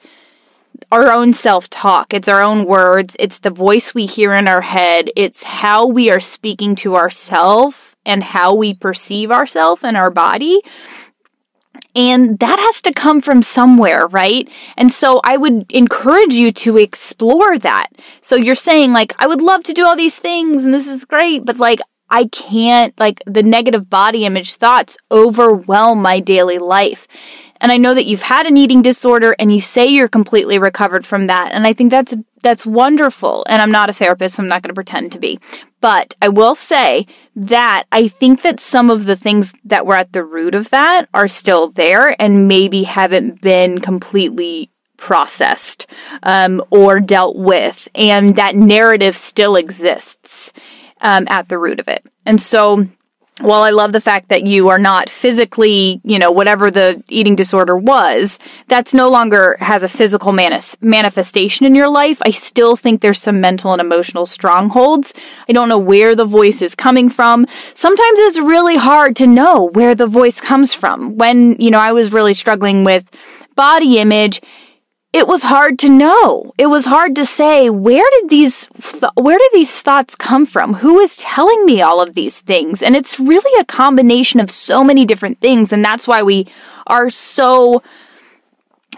[0.92, 2.14] our own self talk.
[2.14, 3.16] It's our own words.
[3.20, 5.12] It's the voice we hear in our head.
[5.16, 10.62] It's how we are speaking to ourselves and how we perceive ourselves and our body.
[11.96, 14.50] And that has to come from somewhere, right?
[14.78, 17.88] And so I would encourage you to explore that.
[18.22, 21.06] So you're saying, like, I would love to do all these things and this is
[21.06, 21.80] great, but like,
[22.12, 27.08] I can't, like, the negative body image thoughts overwhelm my daily life.
[27.62, 31.06] And I know that you've had an eating disorder and you say you're completely recovered
[31.06, 31.52] from that.
[31.52, 33.46] And I think that's, that's wonderful.
[33.50, 35.40] And I'm not a therapist, so I'm not going to pretend to be.
[35.82, 40.14] But I will say that I think that some of the things that were at
[40.14, 45.90] the root of that are still there and maybe haven't been completely processed
[46.24, 47.88] um, or dealt with.
[47.96, 50.54] And that narrative still exists
[51.02, 52.06] um, at the root of it.
[52.26, 52.88] And so
[53.42, 57.36] while I love the fact that you are not physically, you know, whatever the eating
[57.36, 62.22] disorder was, that's no longer has a physical manis- manifestation in your life.
[62.26, 65.14] I still think there's some mental and emotional strongholds.
[65.48, 67.46] I don't know where the voice is coming from.
[67.74, 71.18] Sometimes it's really hard to know where the voice comes from.
[71.18, 73.10] When, you know, I was really struggling with
[73.56, 74.42] body image,
[75.12, 76.54] it was hard to know.
[76.58, 80.76] It was hard to say where did these th- where did these thoughts come from?
[80.76, 82.84] Who is telling me all of these things?
[82.84, 86.48] And it's really a combination of so many different things and that's why we
[86.86, 87.82] are so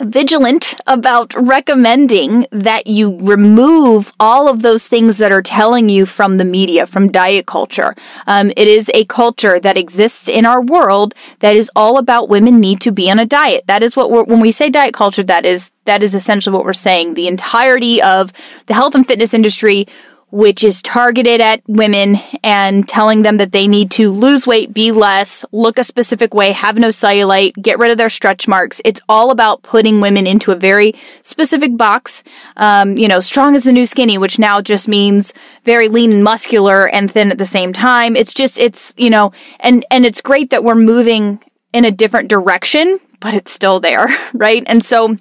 [0.03, 6.37] vigilant about recommending that you remove all of those things that are telling you from
[6.37, 7.95] the media, from diet culture.
[8.27, 12.59] Um, it is a culture that exists in our world that is all about women
[12.59, 13.65] need to be on a diet.
[13.67, 16.73] That is what when we say diet culture, that is, that is essentially what we're
[16.73, 17.13] saying.
[17.13, 18.31] The entirety of
[18.65, 19.87] the health and fitness industry
[20.31, 24.91] which is targeted at women and telling them that they need to lose weight, be
[24.91, 28.81] less, look a specific way, have no cellulite, get rid of their stretch marks.
[28.85, 32.23] It's all about putting women into a very specific box.
[32.57, 35.33] Um, you know, strong as the new skinny, which now just means
[35.65, 38.15] very lean and muscular and thin at the same time.
[38.15, 42.29] It's just, it's, you know, and, and it's great that we're moving in a different
[42.29, 44.63] direction, but it's still there, right?
[44.65, 45.17] And so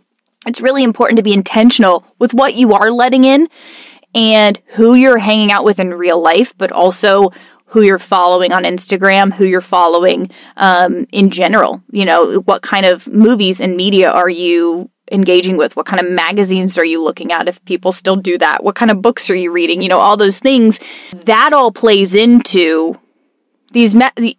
[0.46, 3.48] it's really important to be intentional with what you are letting in
[4.14, 7.30] and who you're hanging out with in real life, but also
[7.66, 11.82] who you're following on Instagram, who you're following um, in general.
[11.92, 15.76] You know, what kind of movies and media are you engaging with?
[15.76, 18.64] What kind of magazines are you looking at if people still do that?
[18.64, 19.82] What kind of books are you reading?
[19.82, 20.80] You know, all those things.
[21.12, 22.94] That all plays into
[23.72, 23.96] these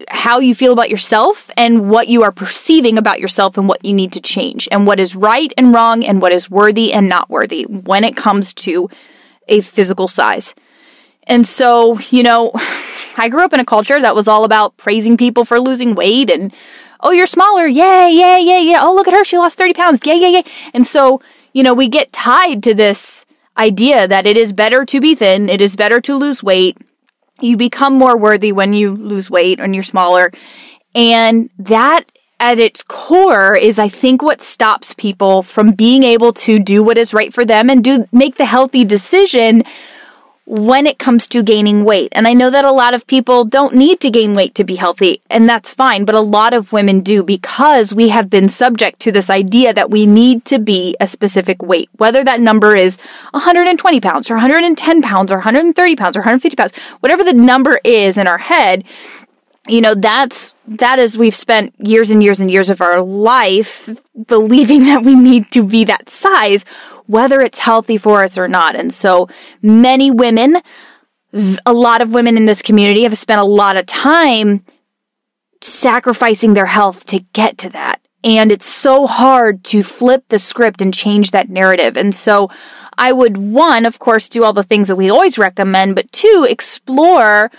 [0.09, 3.93] how you feel about yourself and what you are perceiving about yourself and what you
[3.93, 7.29] need to change and what is right and wrong and what is worthy and not
[7.29, 8.89] worthy when it comes to
[9.51, 10.55] a physical size.
[11.27, 12.51] And so, you know,
[13.17, 16.31] I grew up in a culture that was all about praising people for losing weight
[16.31, 16.53] and
[17.01, 17.67] oh, you're smaller.
[17.67, 18.77] Yay, yay, yay, yay.
[18.79, 19.23] Oh, look at her.
[19.23, 19.99] She lost 30 pounds.
[20.05, 20.43] Yay, yay, yay.
[20.73, 21.21] And so,
[21.53, 23.25] you know, we get tied to this
[23.57, 25.49] idea that it is better to be thin.
[25.49, 26.77] It is better to lose weight
[27.41, 30.31] you become more worthy when you lose weight and you're smaller.
[30.93, 32.10] And that
[32.41, 36.97] at its core is I think what stops people from being able to do what
[36.97, 39.63] is right for them and do make the healthy decision
[40.47, 42.09] when it comes to gaining weight.
[42.13, 44.75] And I know that a lot of people don't need to gain weight to be
[44.75, 48.99] healthy, and that's fine, but a lot of women do because we have been subject
[49.01, 52.97] to this idea that we need to be a specific weight, whether that number is
[53.31, 58.17] 120 pounds or 110 pounds or 130 pounds or 150 pounds, whatever the number is
[58.17, 58.83] in our head
[59.67, 63.89] you know that's that is we've spent years and years and years of our life
[64.27, 66.65] believing that we need to be that size
[67.07, 68.75] whether it's healthy for us or not.
[68.75, 69.27] And so
[69.61, 70.61] many women
[71.65, 74.65] a lot of women in this community have spent a lot of time
[75.61, 78.01] sacrificing their health to get to that.
[78.23, 81.97] And it's so hard to flip the script and change that narrative.
[81.97, 82.49] And so
[82.97, 86.45] i would one of course do all the things that we always recommend but two
[86.47, 87.49] explore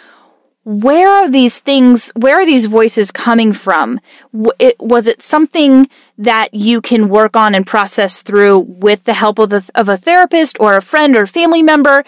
[0.65, 4.01] where are these things where are these voices coming from?
[4.33, 9.51] Was it something that you can work on and process through with the help of,
[9.51, 12.05] the, of a therapist or a friend or family member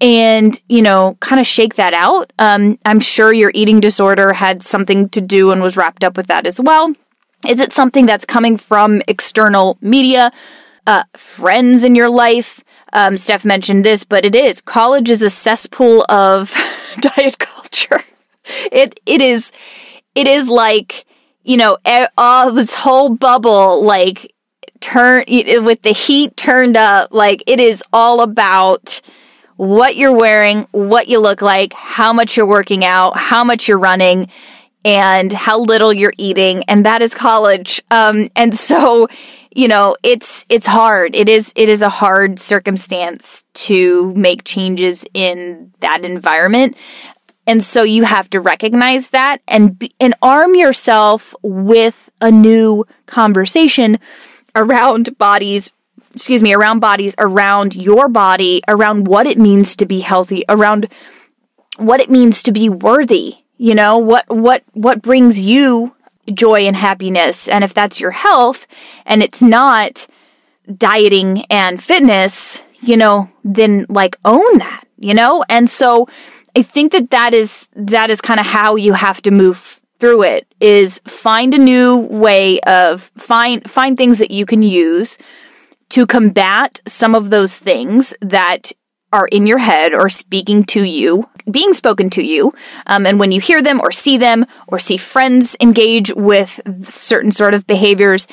[0.00, 2.32] and you know kind of shake that out?
[2.38, 6.28] Um, i'm sure your eating disorder had something to do and was wrapped up with
[6.28, 6.94] that as well.
[7.48, 10.32] Is it something that's coming from external media
[10.88, 15.30] uh, friends in your life um, Steph mentioned this, but it is college is a
[15.30, 16.50] cesspool of
[17.00, 18.02] diet culture.
[18.72, 19.52] It it is
[20.14, 21.04] it is like
[21.44, 21.76] you know
[22.16, 24.34] all this whole bubble like
[24.80, 29.00] turn with the heat turned up like it is all about
[29.56, 33.76] what you're wearing, what you look like, how much you're working out, how much you're
[33.78, 34.28] running,
[34.84, 37.82] and how little you're eating, and that is college.
[37.90, 39.08] Um, and so
[39.58, 41.16] you know, it's it's hard.
[41.16, 46.76] It is it is a hard circumstance to make changes in that environment.
[47.44, 52.84] And so you have to recognize that and be, and arm yourself with a new
[53.06, 53.98] conversation
[54.54, 55.72] around bodies
[56.14, 60.88] excuse me, around bodies, around your body, around what it means to be healthy, around
[61.78, 63.34] what it means to be worthy.
[63.58, 65.94] You know, what what what brings you
[66.34, 67.48] joy and happiness.
[67.48, 68.66] And if that's your health
[69.06, 70.06] and it's not
[70.76, 75.44] dieting and fitness, you know, then like own that, you know?
[75.48, 76.06] And so
[76.56, 80.22] I think that that is that is kind of how you have to move through
[80.22, 85.18] it is find a new way of find find things that you can use
[85.88, 88.70] to combat some of those things that
[89.12, 92.52] are in your head or speaking to you, being spoken to you.
[92.86, 97.30] Um, and when you hear them or see them or see friends engage with certain
[97.30, 98.26] sort of behaviors,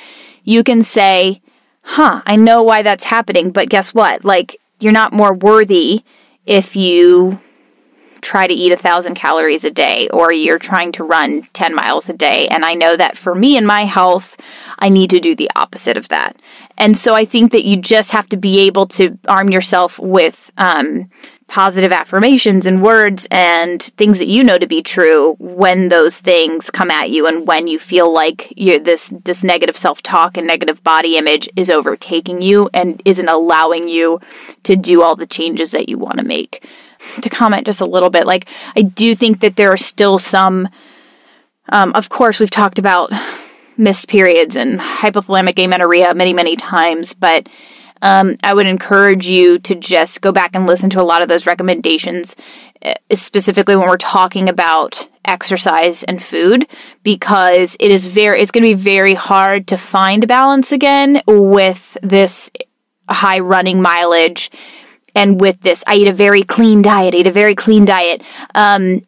[0.43, 1.41] you can say,
[1.81, 4.25] huh, I know why that's happening, but guess what?
[4.25, 6.03] Like, you're not more worthy
[6.45, 7.39] if you
[8.25, 12.09] try to eat a thousand calories a day or you're trying to run 10 miles
[12.09, 12.47] a day.
[12.47, 14.35] And I know that for me and my health,
[14.79, 16.35] I need to do the opposite of that.
[16.77, 20.51] And so I think that you just have to be able to arm yourself with,
[20.57, 21.09] um,
[21.55, 26.69] positive affirmations and words and things that you know to be true when those things
[26.69, 31.15] come at you and when you feel like this this negative self-talk and negative body
[31.15, 34.19] image is overtaking you and isn't allowing you
[34.63, 36.67] to do all the changes that you want to make
[37.21, 40.67] to comment just a little bit, like I do think that there are still some.
[41.69, 43.11] Um, of course, we've talked about
[43.77, 47.47] missed periods and hypothalamic amenorrhea many, many times, but
[48.05, 51.27] um, I would encourage you to just go back and listen to a lot of
[51.27, 52.35] those recommendations,
[52.83, 56.67] eh, specifically when we're talking about exercise and food,
[57.01, 61.97] because it is very, it's going to be very hard to find balance again with
[62.03, 62.51] this
[63.09, 64.51] high running mileage
[65.15, 68.21] and with this, I eat a very clean diet, I eat a very clean diet.
[68.53, 69.01] Um,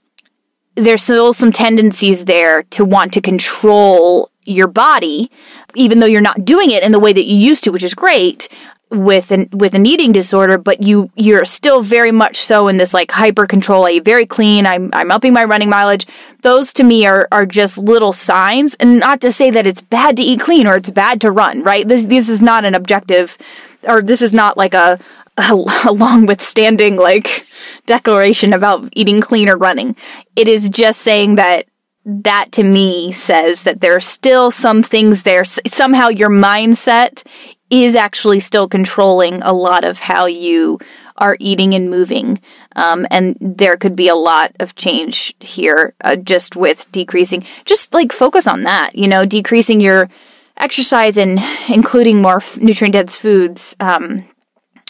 [0.73, 5.29] there's still some tendencies there to want to control your body,
[5.75, 7.93] even though you're not doing it in the way that you used to, which is
[7.93, 8.47] great
[8.89, 12.93] with an with an eating disorder, but you you're still very much so in this
[12.93, 13.85] like hyper control.
[13.85, 14.65] I very clean.
[14.65, 16.07] I'm I'm upping my running mileage.
[16.41, 20.15] Those to me are are just little signs, and not to say that it's bad
[20.17, 21.63] to eat clean or it's bad to run.
[21.63, 21.87] Right?
[21.87, 23.37] This this is not an objective,
[23.83, 24.99] or this is not like a
[25.37, 25.53] a,
[25.85, 27.45] a long withstanding like
[27.85, 29.95] declaration about eating clean or running.
[30.35, 31.67] It is just saying that
[32.07, 35.43] that to me says that there are still some things there.
[35.43, 37.27] Somehow your mindset
[37.69, 40.79] is actually still controlling a lot of how you
[41.17, 42.39] are eating and moving.
[42.77, 47.93] Um, and there could be a lot of change here uh, just with decreasing, just
[47.93, 50.09] like focus on that, you know, decreasing your
[50.55, 53.75] exercise and including more nutrient dense foods.
[53.81, 54.25] Um,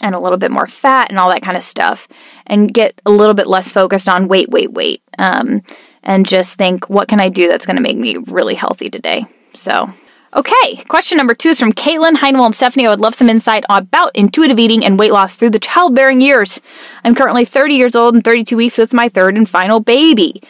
[0.00, 2.06] and a little bit more fat and all that kind of stuff,
[2.46, 5.60] and get a little bit less focused on weight, weight, weight, um,
[6.02, 9.24] and just think, what can I do that's going to make me really healthy today?
[9.54, 9.92] So,
[10.34, 12.86] Okay, question number two is from Caitlin Heinwell and Stephanie.
[12.86, 16.60] I would love some insight about intuitive eating and weight loss through the childbearing years.
[17.02, 20.42] I'm currently 30 years old and 32 weeks with my third and final baby.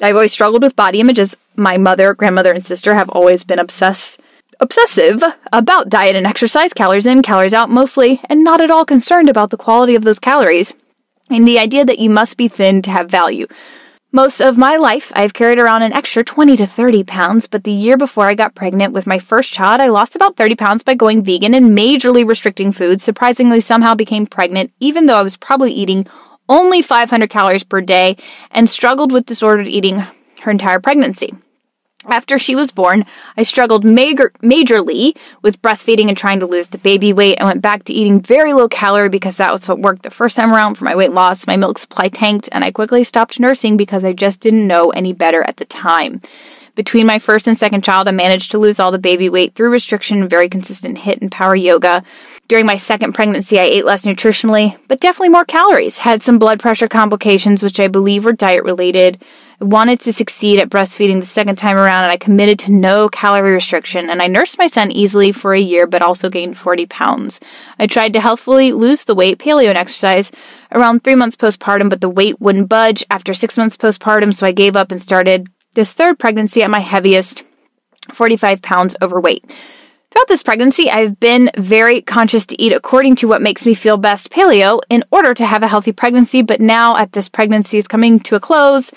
[0.00, 3.60] I've always struggled with body image as my mother, grandmother, and sister have always been
[3.60, 4.20] obsessed
[4.60, 9.28] obsessive about diet and exercise, calories in, calories out mostly, and not at all concerned
[9.28, 10.74] about the quality of those calories.
[11.30, 13.46] And the idea that you must be thin to have value.
[14.14, 17.72] Most of my life, I've carried around an extra 20 to 30 pounds, but the
[17.72, 20.94] year before I got pregnant with my first child, I lost about 30 pounds by
[20.94, 23.00] going vegan and majorly restricting food.
[23.00, 26.06] Surprisingly, somehow became pregnant, even though I was probably eating
[26.46, 28.18] only 500 calories per day
[28.50, 30.04] and struggled with disordered eating
[30.42, 31.32] her entire pregnancy.
[32.06, 33.04] After she was born,
[33.36, 37.38] I struggled major- majorly with breastfeeding and trying to lose the baby weight.
[37.40, 40.36] I went back to eating very low calorie because that was what worked the first
[40.36, 41.46] time around for my weight loss.
[41.46, 45.12] My milk supply tanked, and I quickly stopped nursing because I just didn't know any
[45.12, 46.20] better at the time.
[46.74, 49.70] Between my first and second child, I managed to lose all the baby weight through
[49.70, 52.02] restriction and very consistent HIIT and power yoga.
[52.48, 55.98] During my second pregnancy, I ate less nutritionally, but definitely more calories.
[55.98, 59.22] Had some blood pressure complications, which I believe were diet related.
[59.62, 63.52] Wanted to succeed at breastfeeding the second time around, and I committed to no calorie
[63.52, 64.10] restriction.
[64.10, 67.38] And I nursed my son easily for a year, but also gained 40 pounds.
[67.78, 70.32] I tried to healthfully lose the weight, paleo and exercise,
[70.72, 74.52] around three months postpartum, but the weight wouldn't budge after six months postpartum, so I
[74.52, 77.44] gave up and started this third pregnancy at my heaviest,
[78.12, 79.44] 45 pounds overweight.
[80.10, 83.96] Throughout this pregnancy, I've been very conscious to eat according to what makes me feel
[83.96, 87.88] best paleo in order to have a healthy pregnancy, but now at this pregnancy is
[87.88, 88.92] coming to a close,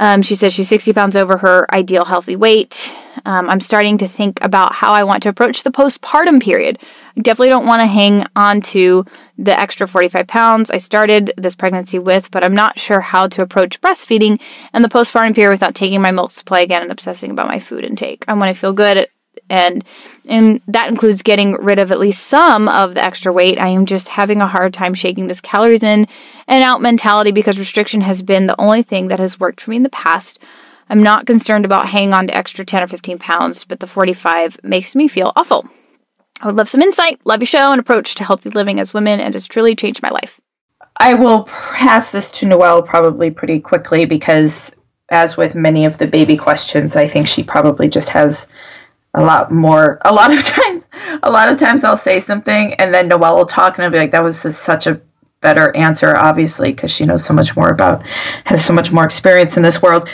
[0.00, 2.96] um, she says she's 60 pounds over her ideal healthy weight.
[3.26, 6.78] Um, I'm starting to think about how I want to approach the postpartum period.
[7.18, 9.04] I definitely don't want to hang on to
[9.36, 13.42] the extra 45 pounds I started this pregnancy with, but I'm not sure how to
[13.42, 14.40] approach breastfeeding
[14.72, 17.84] and the postpartum period without taking my milk supply again and obsessing about my food
[17.84, 18.24] intake.
[18.26, 19.06] I want to feel good
[19.50, 19.84] and
[20.28, 23.58] and that includes getting rid of at least some of the extra weight.
[23.58, 26.06] I am just having a hard time shaking this calories in
[26.46, 29.76] and out mentality because restriction has been the only thing that has worked for me
[29.76, 30.38] in the past.
[30.88, 34.58] I'm not concerned about hanging on to extra 10 or 15 pounds, but the 45
[34.62, 35.68] makes me feel awful.
[36.40, 39.20] I would love some insight, love your show, and approach to healthy living as women,
[39.20, 40.40] and it's truly changed my life.
[40.96, 44.70] I will pass this to Noelle probably pretty quickly because,
[45.10, 48.48] as with many of the baby questions, I think she probably just has
[49.14, 50.88] a lot more a lot of times
[51.22, 53.98] a lot of times i'll say something and then noelle will talk and i'll be
[53.98, 55.00] like that was such a
[55.40, 58.04] better answer obviously because she knows so much more about
[58.44, 60.08] has so much more experience in this world.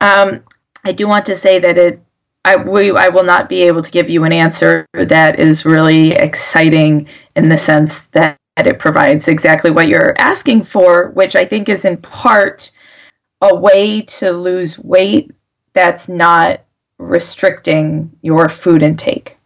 [0.00, 0.44] Um,
[0.84, 2.02] i do want to say that it
[2.42, 6.12] I, we, I will not be able to give you an answer that is really
[6.12, 11.68] exciting in the sense that it provides exactly what you're asking for which i think
[11.68, 12.70] is in part
[13.42, 15.32] a way to lose weight
[15.74, 16.60] that's not
[17.00, 19.36] restricting your food intake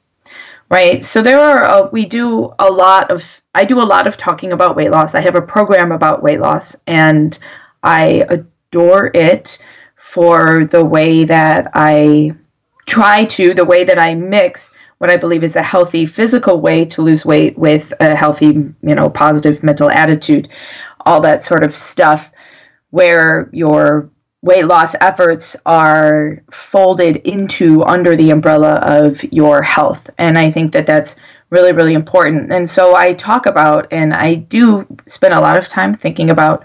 [0.70, 1.04] right?
[1.04, 3.22] So there are a, we do a lot of
[3.54, 5.14] i do a lot of talking about weight loss.
[5.14, 7.38] I have a program about weight loss and
[7.82, 9.58] i adore it
[9.96, 12.34] for the way that i
[12.86, 16.84] try to the way that i mix what i believe is a healthy physical way
[16.84, 20.48] to lose weight with a healthy you know positive mental attitude
[21.06, 22.30] all that sort of stuff
[22.90, 24.10] where your
[24.44, 30.10] weight loss efforts are folded into under the umbrella of your health.
[30.18, 31.16] And I think that that's
[31.48, 32.52] really, really important.
[32.52, 36.62] And so I talk about, and I do spend a lot of time thinking about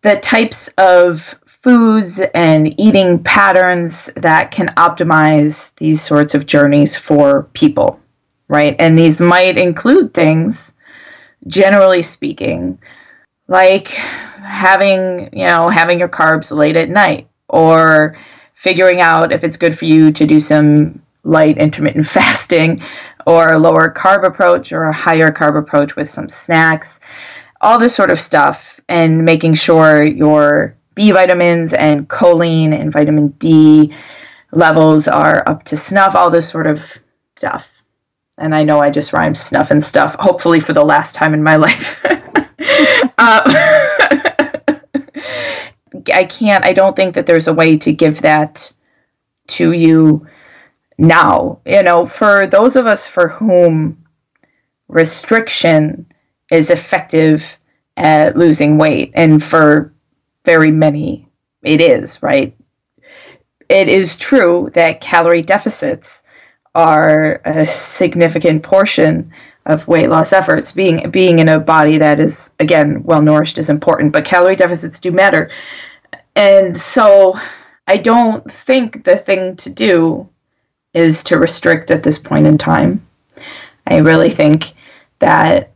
[0.00, 7.44] the types of foods and eating patterns that can optimize these sorts of journeys for
[7.52, 8.00] people,
[8.48, 8.74] right?
[8.80, 10.72] And these might include things,
[11.46, 12.80] generally speaking,
[13.46, 13.96] like
[14.42, 18.18] having, you know, having your carbs late at night or
[18.54, 22.82] figuring out if it's good for you to do some light intermittent fasting
[23.26, 27.00] or a lower carb approach or a higher carb approach with some snacks,
[27.60, 33.28] all this sort of stuff, and making sure your B vitamins and choline and vitamin
[33.38, 33.94] D
[34.52, 36.84] levels are up to snuff, all this sort of
[37.36, 37.68] stuff.
[38.38, 41.42] And I know I just rhymed snuff and stuff, hopefully for the last time in
[41.42, 42.00] my life.
[43.18, 43.88] uh,
[46.12, 48.72] I can't, I don't think that there's a way to give that
[49.48, 50.26] to you
[50.98, 51.60] now.
[51.66, 54.04] You know, for those of us for whom
[54.88, 56.06] restriction
[56.50, 57.44] is effective
[57.96, 59.92] at losing weight, and for
[60.44, 61.28] very many
[61.62, 62.56] it is, right?
[63.68, 66.24] It is true that calorie deficits
[66.74, 69.32] are a significant portion
[69.66, 70.72] of weight loss efforts.
[70.72, 75.00] Being being in a body that is again well nourished is important, but calorie deficits
[75.00, 75.50] do matter.
[76.34, 77.38] And so
[77.86, 80.28] I don't think the thing to do
[80.94, 83.06] is to restrict at this point in time.
[83.86, 84.72] I really think
[85.18, 85.72] that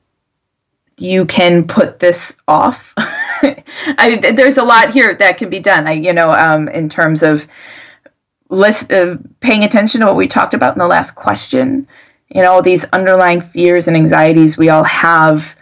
[0.99, 2.93] you can put this off.
[2.97, 5.87] I, there's a lot here that can be done.
[5.87, 7.47] I, you know, um, in terms of
[8.49, 11.87] list, uh, paying attention to what we talked about in the last question.
[12.29, 15.56] You know, these underlying fears and anxieties we all have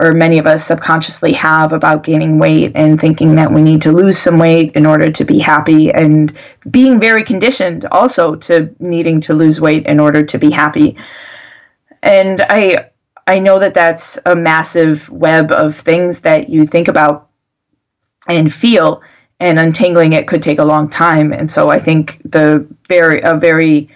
[0.00, 3.92] or many of us subconsciously have about gaining weight and thinking that we need to
[3.92, 6.36] lose some weight in order to be happy and
[6.70, 10.96] being very conditioned also to needing to lose weight in order to be happy.
[12.02, 12.90] And I
[13.26, 17.28] I know that that's a massive web of things that you think about
[18.26, 19.02] and feel
[19.38, 21.32] and untangling it could take a long time.
[21.32, 23.90] And so I think the very a very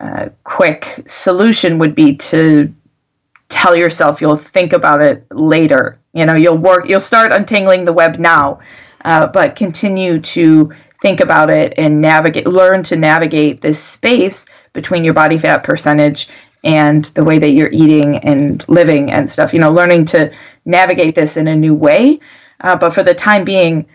[0.00, 2.74] uh, quick solution would be to
[3.50, 6.00] tell yourself you'll think about it later.
[6.14, 8.60] You know, you'll work, you'll start untangling the web now,
[9.04, 10.72] uh, but continue to
[11.02, 16.28] think about it and navigate, learn to navigate this space between your body fat percentage
[16.64, 19.52] and the way that you're eating and living and stuff.
[19.52, 20.32] You know, learning to
[20.64, 22.20] navigate this in a new way.
[22.60, 23.86] Uh, but for the time being,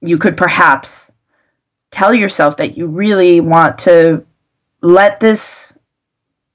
[0.00, 1.12] you could perhaps
[1.90, 4.24] tell yourself that you really want to
[4.80, 5.69] let this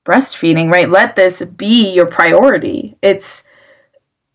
[0.06, 0.90] breastfeeding, right?
[0.90, 2.96] Let this be your priority.
[3.02, 3.44] It's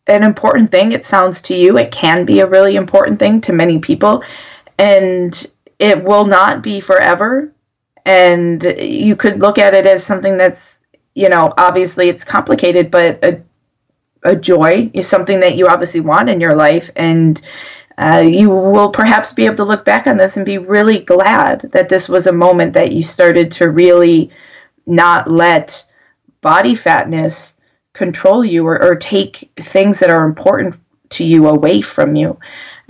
[0.07, 0.93] an important thing.
[0.93, 4.25] It sounds to you, it can be a really important thing to many people,
[4.79, 5.47] and
[5.79, 7.53] it will not be forever.
[8.05, 10.79] And you could look at it as something that's,
[11.15, 13.43] you know, obviously it's complicated, but a,
[14.25, 16.91] a joy is something that you obviously want in your life.
[16.97, 17.41] And
[17.99, 21.61] uh, you will perhaps be able to look back on this and be really glad
[21.73, 24.31] that this was a moment that you started to really
[24.87, 25.85] not let
[26.41, 27.57] body fatness
[27.93, 30.75] control you or, or take things that are important
[31.11, 32.39] to you away from you.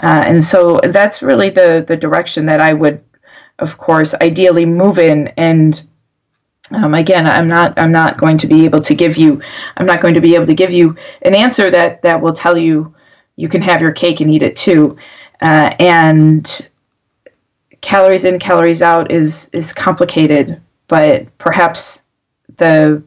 [0.03, 3.03] Uh, and so that's really the, the direction that I would,
[3.59, 5.28] of course, ideally move in.
[5.36, 5.80] And
[6.70, 9.43] um, again, I'm not I'm not going to be able to give you
[9.76, 12.57] I'm not going to be able to give you an answer that that will tell
[12.57, 12.95] you
[13.36, 14.97] you can have your cake and eat it too.
[15.43, 16.68] Uh, and
[17.80, 20.61] calories in, calories out is is complicated
[20.91, 22.03] but perhaps
[22.57, 23.03] the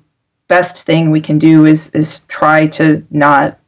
[0.47, 3.59] best thing we can do is is try to not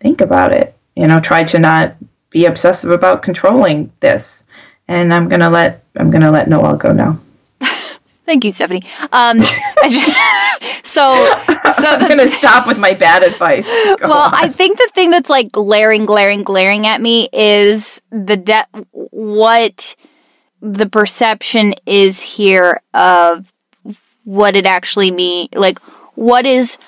[0.00, 1.96] think about it you know try to not
[2.30, 4.44] be obsessive about controlling this.
[4.88, 7.20] And i'm gonna let i'm gonna let Noelle go now.
[7.60, 8.82] Thank you stephanie.
[9.12, 11.14] Um, just, so
[11.74, 13.68] so i'm gonna stop with my bad advice.
[13.68, 14.34] Go well on.
[14.34, 19.96] i think the thing that's like glaring glaring glaring at me is the de- what
[20.60, 23.52] the perception is here of
[24.24, 25.48] what it actually means.
[25.54, 25.78] Like,
[26.14, 26.78] what is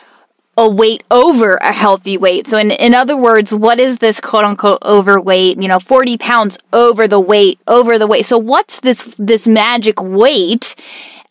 [0.57, 2.47] a weight over a healthy weight?
[2.47, 5.61] So, in, in other words, what is this quote unquote overweight?
[5.61, 8.27] You know, 40 pounds over the weight, over the weight.
[8.27, 10.75] So, what's this, this magic weight?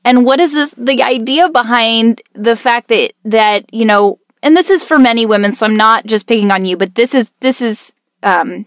[0.03, 4.71] And what is this, the idea behind the fact that, that, you know, and this
[4.71, 7.61] is for many women, so I'm not just picking on you, but this is, this
[7.61, 8.65] is, um,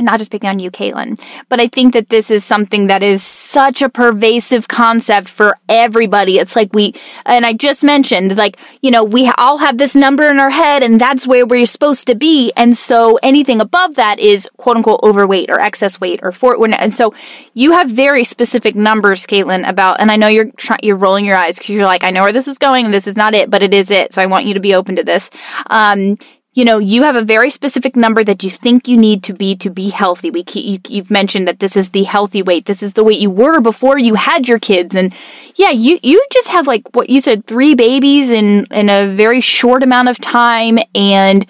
[0.00, 3.22] not just picking on you, Caitlin, but I think that this is something that is
[3.22, 6.38] such a pervasive concept for everybody.
[6.38, 6.94] It's like we,
[7.24, 10.82] and I just mentioned, like, you know, we all have this number in our head
[10.82, 12.52] and that's where we're supposed to be.
[12.56, 16.94] And so anything above that is quote unquote overweight or excess weight or for, and
[16.94, 17.14] so
[17.54, 21.36] you have very specific numbers, Caitlin, about, and I know you're trying, you're rolling your
[21.36, 23.50] eyes because you're like, I know where this is going and this is not it,
[23.50, 24.12] but it is it.
[24.12, 25.30] So I want you to be open to this.
[25.68, 26.18] Um,
[26.56, 29.54] you know, you have a very specific number that you think you need to be
[29.56, 30.30] to be healthy.
[30.30, 32.64] We keep, you, have mentioned that this is the healthy weight.
[32.64, 35.14] This is the weight you were before you had your kids, and
[35.54, 39.42] yeah, you you just have like what you said, three babies in in a very
[39.42, 41.44] short amount of time, and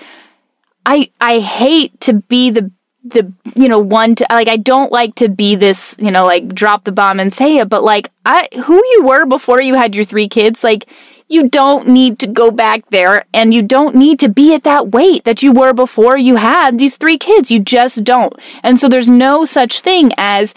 [0.84, 2.72] I I hate to be the
[3.04, 6.52] the you know one to like I don't like to be this you know like
[6.52, 9.94] drop the bomb and say it but like I who you were before you had
[9.94, 10.88] your three kids like
[11.29, 14.89] you don't need to go back there and you don't need to be at that
[14.89, 18.89] weight that you were before you had these three kids you just don't and so
[18.89, 20.55] there's no such thing as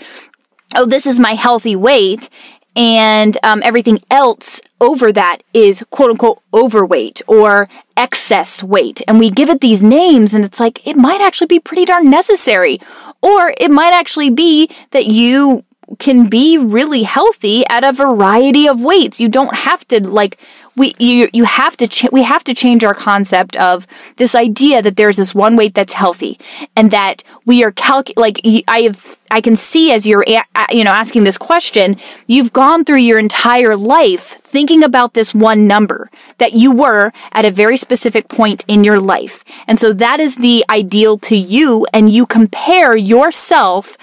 [0.76, 2.30] oh this is my healthy weight
[2.76, 7.68] and um, everything else over that is quote unquote overweight or
[7.98, 9.02] excess weight.
[9.08, 12.10] And we give it these names, and it's like it might actually be pretty darn
[12.10, 12.80] necessary.
[13.22, 15.66] Or it might actually be that you
[15.98, 19.20] can be really healthy at a variety of weights.
[19.20, 20.40] You don't have to like
[20.76, 24.82] we you you have to ch- we have to change our concept of this idea
[24.82, 26.40] that there's this one weight that's healthy
[26.76, 30.84] and that we are calc like I have I can see as you're a- you
[30.84, 31.98] know asking this question
[32.28, 36.10] you've gone through your entire life thinking about this one number
[36.40, 39.44] that you were at a very specific point in your life.
[39.68, 43.96] And so that is the ideal to you and you compare yourself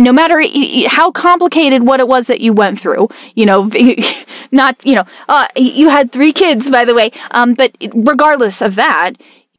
[0.00, 0.42] no matter
[0.88, 3.70] how complicated what it was that you went through, you know,
[4.52, 8.74] not, you know, uh, you had three kids, by the way, um, but regardless of
[8.76, 9.12] that,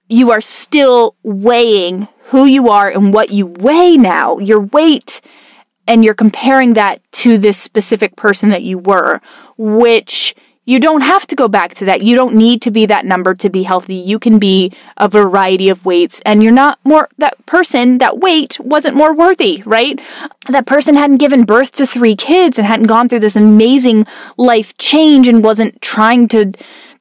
[0.09, 5.21] you are still weighing who you are and what you weigh now, your weight,
[5.87, 9.21] and you're comparing that to this specific person that you were,
[9.57, 10.35] which
[10.65, 12.03] you don't have to go back to that.
[12.03, 13.95] You don't need to be that number to be healthy.
[13.95, 18.59] You can be a variety of weights and you're not more, that person, that weight
[18.59, 19.99] wasn't more worthy, right?
[20.49, 24.05] That person hadn't given birth to three kids and hadn't gone through this amazing
[24.37, 26.53] life change and wasn't trying to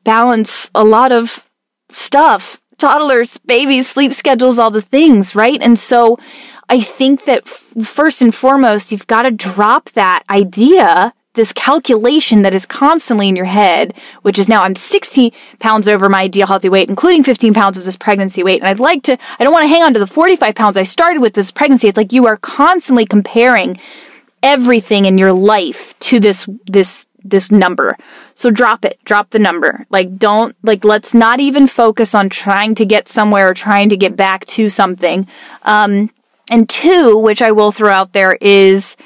[0.05, 1.47] balance a lot of
[1.93, 2.61] stuff.
[2.79, 5.61] Toddlers, babies, sleep schedules, all the things, right?
[5.61, 6.19] And so
[6.71, 12.53] I think that first and foremost, you've got to drop that idea this calculation that
[12.53, 16.69] is constantly in your head, which is now I'm 60 pounds over my ideal healthy
[16.69, 18.61] weight, including 15 pounds of this pregnancy weight.
[18.61, 20.83] And I'd like to, I don't want to hang on to the 45 pounds I
[20.83, 21.89] started with this pregnancy.
[21.89, 23.79] It's like you are constantly comparing
[24.43, 27.97] everything in your life to this, this, this number.
[28.35, 29.87] So drop it, drop the number.
[29.89, 33.97] Like don't, like let's not even focus on trying to get somewhere or trying to
[33.97, 35.27] get back to something.
[35.63, 36.11] Um,
[36.51, 38.99] and two, which I will throw out there is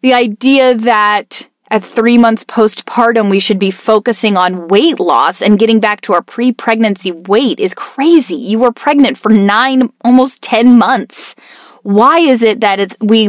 [0.00, 5.58] the idea that at three months postpartum, we should be focusing on weight loss and
[5.58, 8.36] getting back to our pre pregnancy weight is crazy.
[8.36, 11.34] You were pregnant for nine, almost 10 months.
[11.82, 13.28] Why is it that it's, we,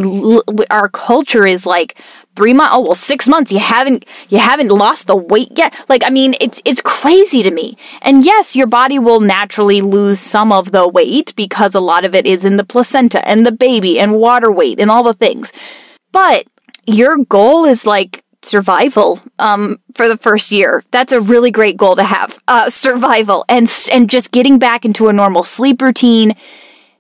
[0.70, 2.00] our culture is like,
[2.36, 6.06] three months oh well six months you haven't you haven't lost the weight yet like
[6.06, 10.54] i mean it's it's crazy to me and yes your body will naturally lose some
[10.54, 14.00] of the weight because a lot of it is in the placenta and the baby
[14.00, 15.52] and water weight and all the things
[16.14, 16.46] but
[16.88, 20.84] your goal is like survival um, for the first year.
[20.92, 22.42] That's a really great goal to have.
[22.48, 26.36] Uh, survival and and just getting back into a normal sleep routine,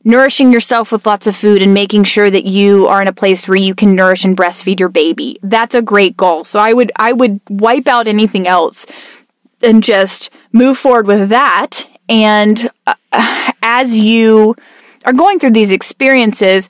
[0.03, 3.47] nourishing yourself with lots of food and making sure that you are in a place
[3.47, 5.39] where you can nourish and breastfeed your baby.
[5.41, 6.43] That's a great goal.
[6.43, 8.85] So I would I would wipe out anything else
[9.61, 14.55] and just move forward with that and uh, as you
[15.05, 16.69] are going through these experiences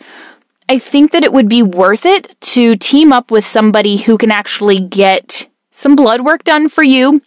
[0.70, 4.30] I think that it would be worth it to team up with somebody who can
[4.30, 7.22] actually get some blood work done for you.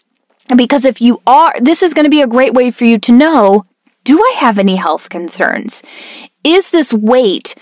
[0.56, 3.12] Because if you are, this is going to be a great way for you to
[3.12, 3.64] know
[4.04, 5.82] do I have any health concerns?
[6.42, 7.54] Is this weight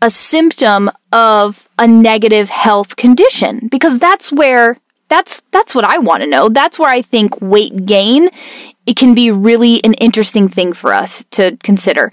[0.00, 3.66] a symptom of a negative health condition?
[3.68, 4.76] Because that's where
[5.08, 6.48] that's that's what I want to know.
[6.48, 8.28] That's where I think weight gain
[8.88, 12.10] it can be really an interesting thing for us to consider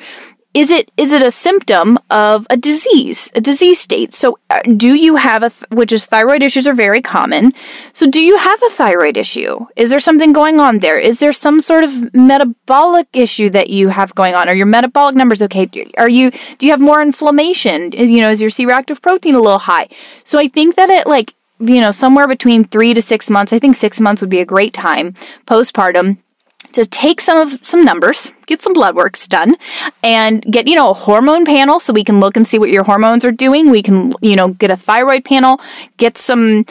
[0.55, 4.13] is it is it a symptom of a disease a disease state?
[4.13, 7.53] So uh, do you have a th- which is thyroid issues are very common.
[7.91, 9.65] So do you have a thyroid issue?
[9.75, 10.97] Is there something going on there?
[10.97, 14.47] Is there some sort of metabolic issue that you have going on?
[14.47, 15.69] Are your metabolic numbers okay?
[15.97, 17.91] Are you do you have more inflammation?
[17.91, 19.89] You know is your c-reactive protein a little high?
[20.23, 23.59] So i think that it like you know somewhere between 3 to 6 months i
[23.59, 25.13] think 6 months would be a great time
[25.47, 26.17] postpartum
[26.75, 29.55] to take some of some numbers, get some blood works done,
[30.03, 32.83] and get, you know, a hormone panel so we can look and see what your
[32.83, 33.71] hormones are doing.
[33.71, 35.59] We can, you know, get a thyroid panel,
[35.97, 36.65] get some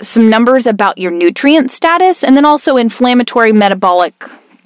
[0.00, 4.14] some numbers about your nutrient status, and then also inflammatory metabolic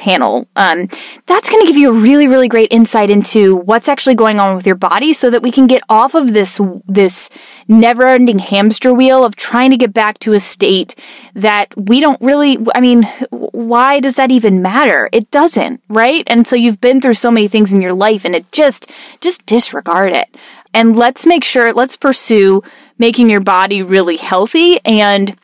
[0.03, 0.49] panel.
[0.57, 0.89] Um,
[1.27, 4.57] that's going to give you a really, really great insight into what's actually going on
[4.57, 7.31] with your body, so that we can get off of this this
[7.69, 10.97] never-ending hamster wheel of trying to get back to a state
[11.35, 12.59] that we don't really.
[12.75, 15.09] I mean, why does that even matter?
[15.13, 16.25] It doesn't, right?
[16.27, 18.91] And so you've been through so many things in your life, and it just
[19.21, 20.29] just disregard it.
[20.75, 21.73] And let's make sure.
[21.73, 22.63] Let's pursue
[22.99, 25.37] making your body really healthy and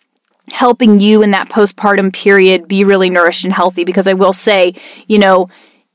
[0.53, 4.75] helping you in that postpartum period be really nourished and healthy because I will say,
[5.07, 5.49] you know,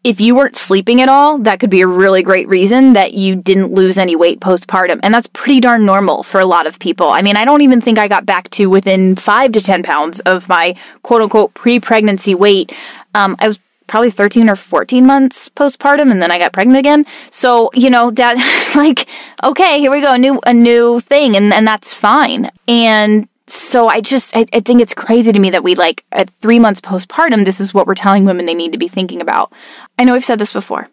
[0.04, 3.36] if you weren't sleeping at all, that could be a really great reason that you
[3.36, 4.99] didn't lose any weight postpartum.
[5.01, 7.08] And that's pretty darn normal for a lot of people.
[7.08, 10.20] I mean, I don't even think I got back to within five to 10 pounds
[10.22, 12.74] of my quote unquote pre pregnancy weight.
[13.16, 17.06] Um, I was probably 13 or 14 months postpartum and then I got pregnant again.
[17.32, 19.08] So, you know, that like,
[19.43, 21.38] okay, here we go, a new, a new thing.
[21.38, 22.49] And, and that's fine.
[22.68, 26.30] And so I just I, I, think it's crazy to me that we like at
[26.30, 29.52] three months postpartum, this is what we're telling women they need to be thinking about.
[29.98, 30.88] I know I've said this before,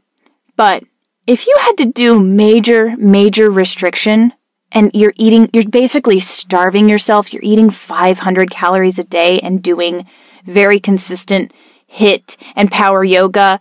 [0.57, 0.85] but
[1.27, 4.33] if you had to do major, major restriction
[4.73, 10.07] and you're eating, you're basically starving yourself, you're eating 500 calories a day and doing
[10.45, 11.53] very consistent
[11.93, 13.61] HIIT and power yoga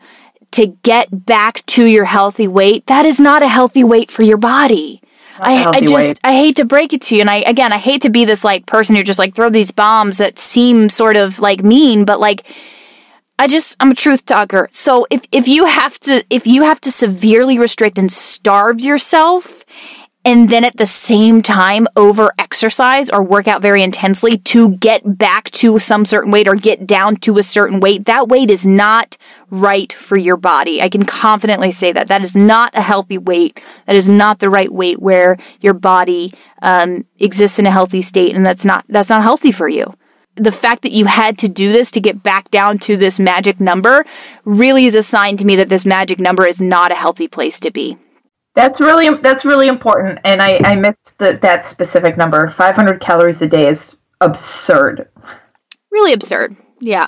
[0.51, 4.37] to get back to your healthy weight, that is not a healthy weight for your
[4.37, 5.01] body.
[5.39, 6.19] I, I just weight.
[6.23, 8.43] I hate to break it to you, and I again I hate to be this
[8.43, 12.19] like person who just like throw these bombs that seem sort of like mean, but
[12.19, 12.45] like
[13.39, 14.67] I just I'm a truth talker.
[14.71, 19.63] So if if you have to if you have to severely restrict and starve yourself
[20.25, 25.17] and then at the same time over exercise or work out very intensely to get
[25.17, 28.67] back to some certain weight or get down to a certain weight, that weight is
[28.67, 29.17] not
[29.49, 30.81] right for your body.
[30.81, 32.09] I can confidently say that.
[32.09, 33.63] That is not a healthy weight.
[33.85, 38.35] That is not the right weight where your body um, exists in a healthy state,
[38.35, 39.93] and that's not that's not healthy for you.
[40.35, 43.59] The fact that you had to do this to get back down to this magic
[43.59, 44.05] number
[44.45, 47.59] really is a sign to me that this magic number is not a healthy place
[47.61, 47.97] to be.
[48.59, 52.49] That's really that's really important, and I I missed the, that specific number.
[52.49, 55.07] Five hundred calories a day is absurd.
[55.91, 56.57] Really absurd.
[56.81, 57.07] Yeah.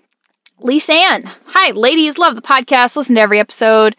[0.61, 1.24] Lisa Ann.
[1.47, 2.18] Hi, ladies.
[2.18, 2.95] Love the podcast.
[2.97, 3.97] Listen to every episode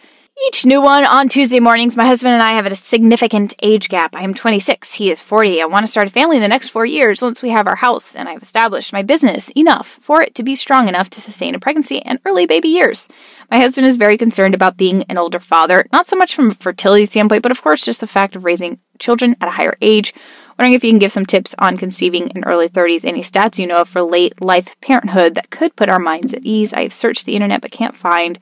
[0.48, 1.98] each new one on Tuesday mornings.
[1.98, 4.16] My husband and I have a significant age gap.
[4.16, 4.94] I am 26.
[4.94, 5.62] He is 40.
[5.62, 7.76] I want to start a family in the next four years once we have our
[7.76, 11.56] house and I've established my business enough for it to be strong enough to sustain
[11.56, 13.10] a pregnancy and early baby years.
[13.52, 16.56] My husband is very concerned about being an older father, not so much from a
[16.56, 20.14] fertility standpoint, but of course just the fact of raising children at a higher age.
[20.60, 23.66] Wondering if you can give some tips on conceiving in early 30s, any stats you
[23.66, 26.74] know of for late life parenthood that could put our minds at ease.
[26.74, 28.38] I have searched the internet but can't find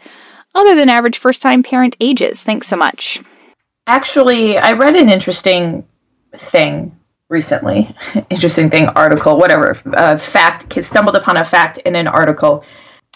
[0.55, 2.43] other than average first time parent ages.
[2.43, 3.21] Thanks so much.
[3.85, 5.85] Actually, I read an interesting
[6.35, 6.97] thing
[7.29, 7.95] recently.
[8.31, 9.79] interesting thing, article, whatever.
[9.85, 12.63] Uh, fact, stumbled upon a fact in an article.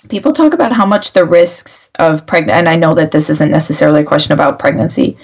[0.10, 3.50] People talk about how much the risks of pregnant, and I know that this isn't
[3.50, 5.18] necessarily a question about pregnancy.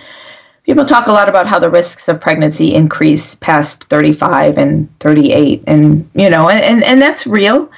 [0.67, 5.63] People talk a lot about how the risks of pregnancy increase past 35 and 38,
[5.65, 7.71] and you know, and, and, and that's real.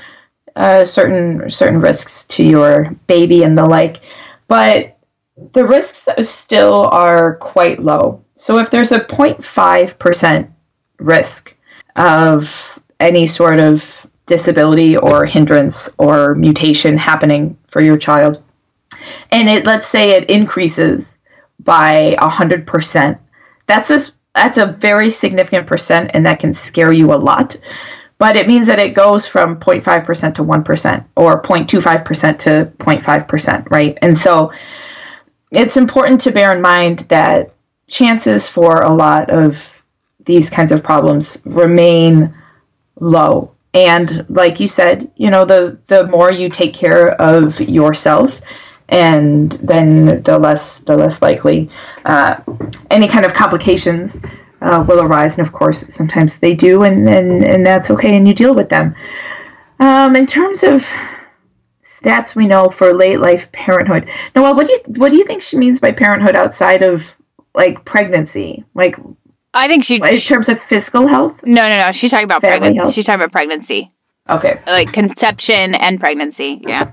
[0.56, 4.02] Uh, certain certain risks to your baby and the like
[4.50, 4.98] but
[5.54, 8.26] the risks still are quite low.
[8.36, 10.52] So if there's a 0.5%
[10.98, 11.56] risk
[11.96, 13.86] of any sort of
[14.26, 18.44] disability or hindrance or mutation happening for your child,
[19.32, 21.19] and it let's say it increases
[21.60, 23.20] by 100%,
[23.68, 24.00] that's a
[24.36, 27.58] that's a very significant percent and that can scare you a lot
[28.20, 33.98] but it means that it goes from 0.5% to 1% or 0.25% to 0.5%, right?
[34.02, 34.52] And so
[35.52, 37.54] it's important to bear in mind that
[37.88, 39.66] chances for a lot of
[40.26, 42.36] these kinds of problems remain
[43.00, 43.56] low.
[43.74, 48.42] And like you said, you know, the the more you take care of yourself,
[48.90, 51.70] and then the less the less likely
[52.06, 52.42] uh,
[52.92, 54.18] any kind of complications
[54.62, 58.28] uh, will arise, and of course, sometimes they do, and, and, and that's okay, and
[58.28, 58.96] you deal with them.
[59.80, 60.86] Um, in terms of
[61.86, 65.42] stats we know for late life parenthood, Noelle, what do you what do you think
[65.42, 67.06] she means by parenthood outside of
[67.54, 68.66] like pregnancy?
[68.74, 68.98] Like,
[69.54, 71.40] I think she in terms of physical health.
[71.46, 71.92] No, no, no.
[71.92, 72.94] She's talking about pregnancy.
[72.94, 73.92] She's talking about pregnancy.
[74.30, 74.60] Okay.
[74.68, 76.62] Like conception and pregnancy.
[76.68, 76.92] Yeah.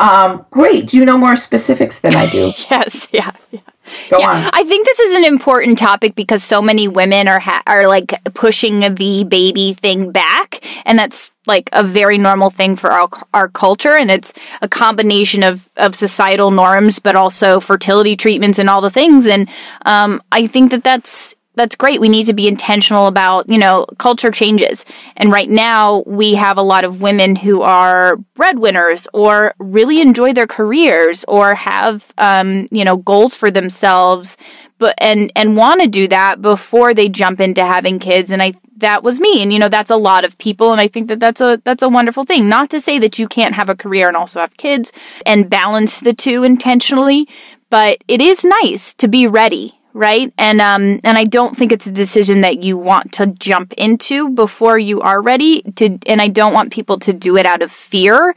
[0.00, 0.88] Um, great.
[0.88, 2.52] Do you know more specifics than I do?
[2.70, 3.08] yes.
[3.12, 3.30] Yeah.
[3.50, 3.60] Yeah.
[4.08, 4.50] Go yeah, on.
[4.52, 8.12] I think this is an important topic because so many women are ha- are like
[8.34, 13.48] pushing the baby thing back, and that's like a very normal thing for our our
[13.48, 14.32] culture, and it's
[14.62, 19.26] a combination of of societal norms, but also fertility treatments and all the things.
[19.26, 19.48] And
[19.86, 22.00] um, I think that that's that's great.
[22.00, 24.86] We need to be intentional about, you know, culture changes.
[25.14, 30.32] And right now we have a lot of women who are breadwinners or really enjoy
[30.32, 34.38] their careers or have, um, you know, goals for themselves,
[34.78, 38.30] but, and, and want to do that before they jump into having kids.
[38.30, 39.42] And I, that was me.
[39.42, 40.72] And, you know, that's a lot of people.
[40.72, 42.48] And I think that that's a, that's a wonderful thing.
[42.48, 44.92] Not to say that you can't have a career and also have kids
[45.26, 47.28] and balance the two intentionally,
[47.68, 50.32] but it is nice to be ready right?
[50.38, 54.30] And um and I don't think it's a decision that you want to jump into
[54.30, 57.72] before you are ready to and I don't want people to do it out of
[57.72, 58.34] fear.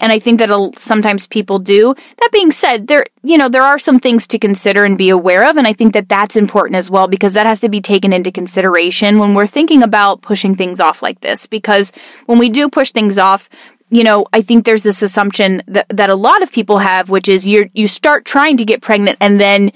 [0.00, 1.94] And I think that sometimes people do.
[2.18, 5.48] That being said, there you know, there are some things to consider and be aware
[5.48, 8.12] of and I think that that's important as well because that has to be taken
[8.12, 11.92] into consideration when we're thinking about pushing things off like this because
[12.26, 13.48] when we do push things off,
[13.90, 17.28] you know, I think there's this assumption that, that a lot of people have, which
[17.28, 19.70] is you you start trying to get pregnant and then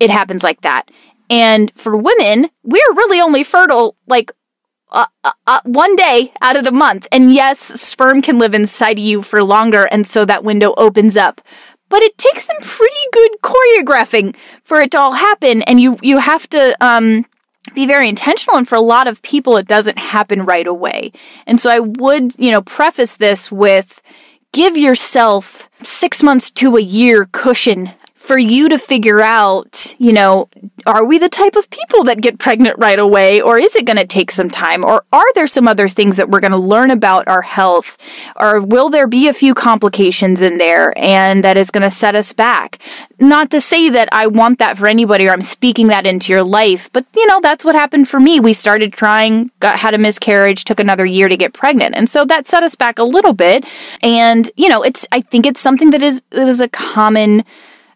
[0.00, 0.90] it happens like that.
[1.28, 4.32] And for women, we're really only fertile like
[4.92, 7.06] uh, uh, uh, one day out of the month.
[7.12, 11.16] And yes, sperm can live inside of you for longer, and so that window opens
[11.16, 11.40] up.
[11.88, 16.18] But it takes some pretty good choreographing for it to all happen, and you you
[16.18, 17.24] have to um,
[17.74, 18.56] be very intentional.
[18.56, 21.12] And for a lot of people, it doesn't happen right away.
[21.46, 24.02] And so I would you know preface this with
[24.52, 30.46] give yourself six months to a year cushion for you to figure out, you know,
[30.84, 33.96] are we the type of people that get pregnant right away or is it going
[33.96, 36.90] to take some time or are there some other things that we're going to learn
[36.90, 37.96] about our health
[38.36, 42.14] or will there be a few complications in there and that is going to set
[42.14, 42.78] us back?
[43.18, 46.44] Not to say that I want that for anybody or I'm speaking that into your
[46.44, 48.38] life, but you know, that's what happened for me.
[48.38, 51.96] We started trying, got had a miscarriage, took another year to get pregnant.
[51.96, 53.64] And so that set us back a little bit.
[54.02, 57.44] And, you know, it's I think it's something that is that is a common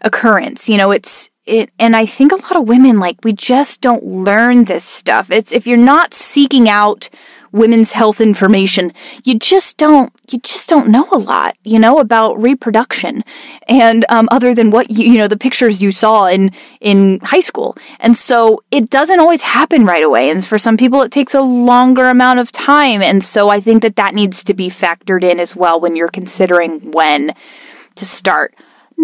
[0.04, 0.68] occurrence.
[0.68, 4.04] You know, it's it and I think a lot of women like we just don't
[4.04, 5.30] learn this stuff.
[5.30, 7.10] It's if you're not seeking out
[7.52, 8.92] women's health information,
[9.24, 13.22] you just don't you just don't know a lot, you know, about reproduction
[13.68, 16.50] and um, other than what you you know the pictures you saw in
[16.80, 17.76] in high school.
[18.00, 21.42] And so it doesn't always happen right away and for some people it takes a
[21.42, 25.40] longer amount of time and so I think that that needs to be factored in
[25.40, 27.34] as well when you're considering when
[27.96, 28.54] to start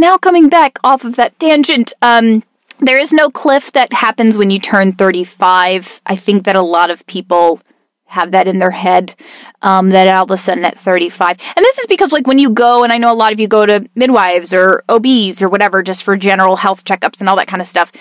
[0.00, 2.42] now coming back off of that tangent, um,
[2.78, 6.00] there is no cliff that happens when you turn 35.
[6.06, 7.60] I think that a lot of people
[8.06, 9.14] have that in their head
[9.62, 12.50] um, that all of a sudden at 35 and this is because like when you
[12.50, 15.80] go and i know a lot of you go to midwives or obs or whatever
[15.80, 17.92] just for general health checkups and all that kind of stuff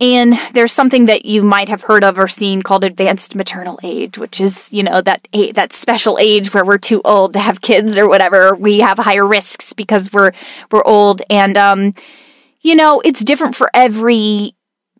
[0.00, 4.18] and there's something that you might have heard of or seen called advanced maternal age,
[4.18, 7.98] which is, you know, that that special age where we're too old to have kids
[7.98, 8.54] or whatever.
[8.54, 10.32] We have higher risks because we're
[10.70, 11.94] we're old and um
[12.60, 14.54] you know, it's different for every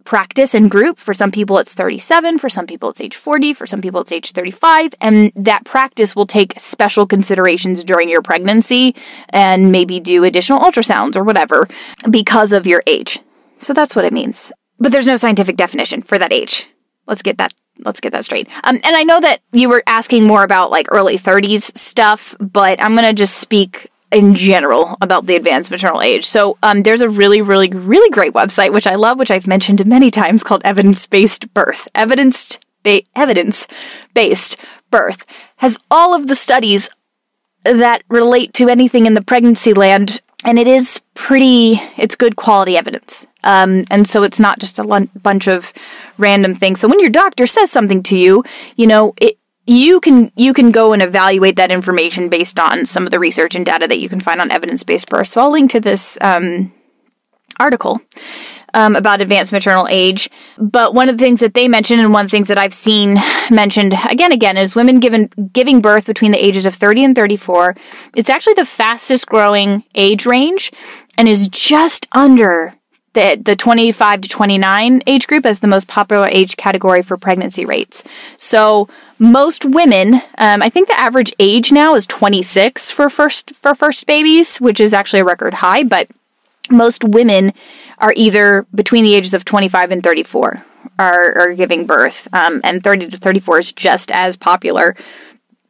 [0.05, 0.99] practice and group.
[0.99, 2.39] For some people, it's 37.
[2.39, 3.55] For some people, it's age 40.
[3.55, 4.95] For some people, it's age 35.
[5.01, 8.97] And that practice will take special considerations during your pregnancy
[9.29, 11.69] and maybe do additional ultrasounds or whatever
[12.11, 13.21] because of your age.
[13.59, 14.53] So that's what it means
[14.83, 16.69] but there's no scientific definition for that age.
[17.07, 17.55] Let's get that
[17.85, 18.49] let's get that straight.
[18.65, 22.81] Um, and I know that you were asking more about like early 30s stuff, but
[22.83, 26.27] I'm gonna just speak in general about the advanced maternal age.
[26.27, 29.85] So um, there's a really, really, really great website which I love, which I've mentioned
[29.87, 31.89] many times, called Evidence Based Birth.
[31.95, 33.67] Evidence ba- evidence
[34.15, 34.57] based
[34.91, 35.25] birth
[35.59, 36.91] has all of the studies
[37.65, 42.77] that relate to anything in the pregnancy land and it is pretty it's good quality
[42.77, 43.27] evidence.
[43.45, 45.73] Um, and so it's not just a l- bunch of
[46.19, 46.81] random things.
[46.81, 48.45] So when your doctor says something to you
[48.77, 53.05] you know it you can you can go and evaluate that information based on some
[53.05, 55.71] of the research and data that you can find on evidence-based birth so i'll link
[55.71, 56.73] to this um,
[57.61, 58.01] article
[58.75, 60.29] um, about advanced maternal age.
[60.59, 62.75] But one of the things that they mentioned, and one of the things that I've
[62.75, 63.19] seen
[63.51, 67.77] mentioned again again, is women given giving birth between the ages of 30 and 34.
[68.17, 70.73] It's actually the fastest growing age range,
[71.17, 72.75] and is just under
[73.15, 77.65] the, the 25 to 29 age group as the most popular age category for pregnancy
[77.65, 78.05] rates.
[78.39, 83.75] So most women, um, I think the average age now is 26 for first for
[83.75, 86.09] first babies, which is actually a record high, but
[86.73, 87.53] most women
[87.99, 90.65] are either between the ages of 25 and 34
[90.99, 94.97] are, are giving birth, um, and 30 to 34 is just as popular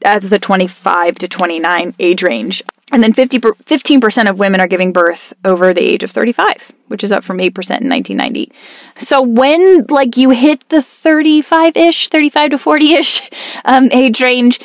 [0.04, 2.62] as the 25 to 29 age range.
[2.90, 7.02] And then 50 15% of women are giving birth over the age of 35, which
[7.02, 8.52] is up from 8% in 1990.
[8.98, 13.30] So when like you hit the 35-ish, 35 to 40-ish
[13.64, 14.60] um, age range,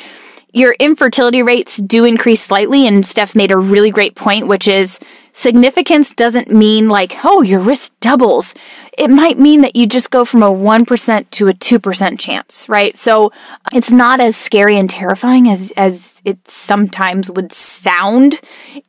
[0.52, 4.98] your infertility rates do increase slightly, and Steph made a really great point, which is
[5.38, 8.54] significance doesn't mean like, oh, your risk doubles.
[8.98, 12.98] It might mean that you just go from a 1% to a 2% chance, right?
[12.98, 13.30] So
[13.72, 18.40] it's not as scary and terrifying as, as it sometimes would sound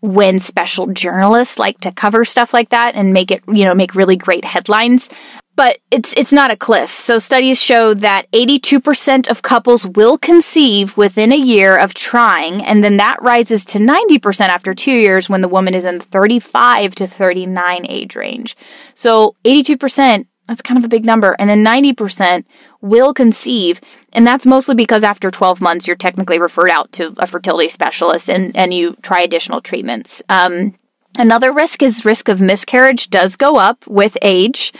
[0.02, 3.93] when special journalists like to cover stuff like that and make it, you know, make
[3.93, 5.12] really great headlines
[5.60, 6.91] but it's it's not a cliff.
[6.97, 12.82] So studies show that 82% of couples will conceive within a year of trying and
[12.82, 16.95] then that rises to 90% after 2 years when the woman is in the 35
[16.95, 18.55] to 39 age range.
[18.95, 21.36] So 82% that's kind of a big number.
[21.38, 22.45] And then 90%
[22.82, 23.82] will conceive.
[24.14, 28.30] And that's mostly because after 12 months, you're technically referred out to a fertility specialist
[28.30, 30.24] and, and you try additional treatments.
[30.28, 30.74] Um,
[31.20, 34.72] another risk is risk of miscarriage does go up with age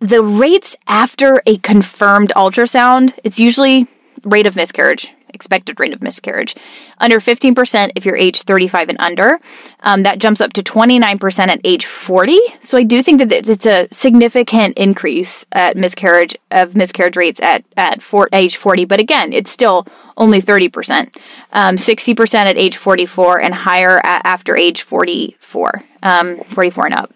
[0.00, 3.86] the rates after a confirmed ultrasound, it's usually
[4.24, 6.54] rate of miscarriage, expected rate of miscarriage,
[6.98, 9.38] under 15% if you're age 35 and under.
[9.80, 12.38] Um, that jumps up to 29% at age 40.
[12.60, 17.64] So I do think that it's a significant increase at miscarriage of miscarriage rates at
[17.76, 18.86] at for, age 40.
[18.86, 19.86] But again, it's still
[20.16, 21.14] only 30%,
[21.52, 27.12] um, 60% at age 44, and higher at, after age 44, um, 44 and up.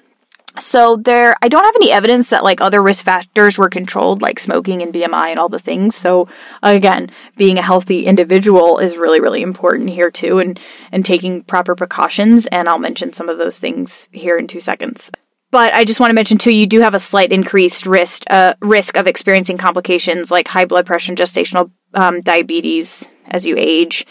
[0.59, 4.38] So there, I don't have any evidence that like other risk factors were controlled, like
[4.38, 5.96] smoking and BMI and all the things.
[5.96, 6.28] So
[6.62, 10.59] again, being a healthy individual is really, really important here too, and
[10.92, 12.46] and taking proper precautions.
[12.46, 15.11] And I'll mention some of those things here in two seconds.
[15.50, 18.55] But I just want to mention too, you do have a slight increased risk uh,
[18.61, 24.07] risk of experiencing complications like high blood pressure and gestational um, diabetes as you age.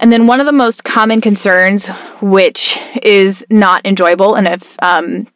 [0.00, 1.88] And then one of the most common concerns,
[2.20, 5.28] which is not enjoyable, and if um,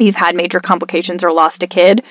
[0.00, 2.02] you've had major complications or lost a kid,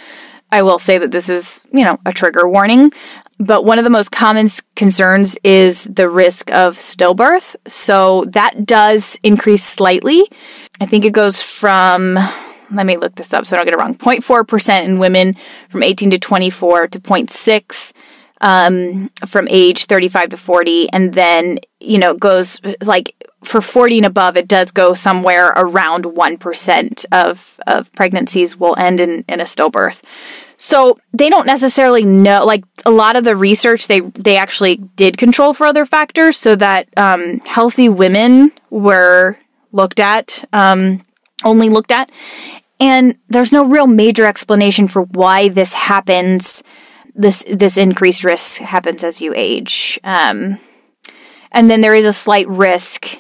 [0.51, 2.91] I will say that this is, you know, a trigger warning.
[3.39, 7.55] But one of the most common concerns is the risk of stillbirth.
[7.67, 10.23] So that does increase slightly.
[10.79, 12.17] I think it goes from,
[12.71, 15.35] let me look this up so I don't get it wrong, 0.4% in women
[15.69, 17.93] from 18 to 24 to 0.6
[18.41, 20.91] um, from age 35 to 40.
[20.91, 23.13] And then, you know, goes like
[23.43, 28.99] for 40 and above, it does go somewhere around 1% of, of pregnancies will end
[28.99, 30.01] in, in a stillbirth.
[30.57, 35.17] So they don't necessarily know, like a lot of the research, they, they actually did
[35.17, 39.37] control for other factors so that um, healthy women were
[39.71, 41.05] looked at, um,
[41.43, 42.11] only looked at.
[42.79, 46.63] And there's no real major explanation for why this happens.
[47.15, 50.59] This this increased risk happens as you age, um,
[51.51, 53.19] and then there is a slight risk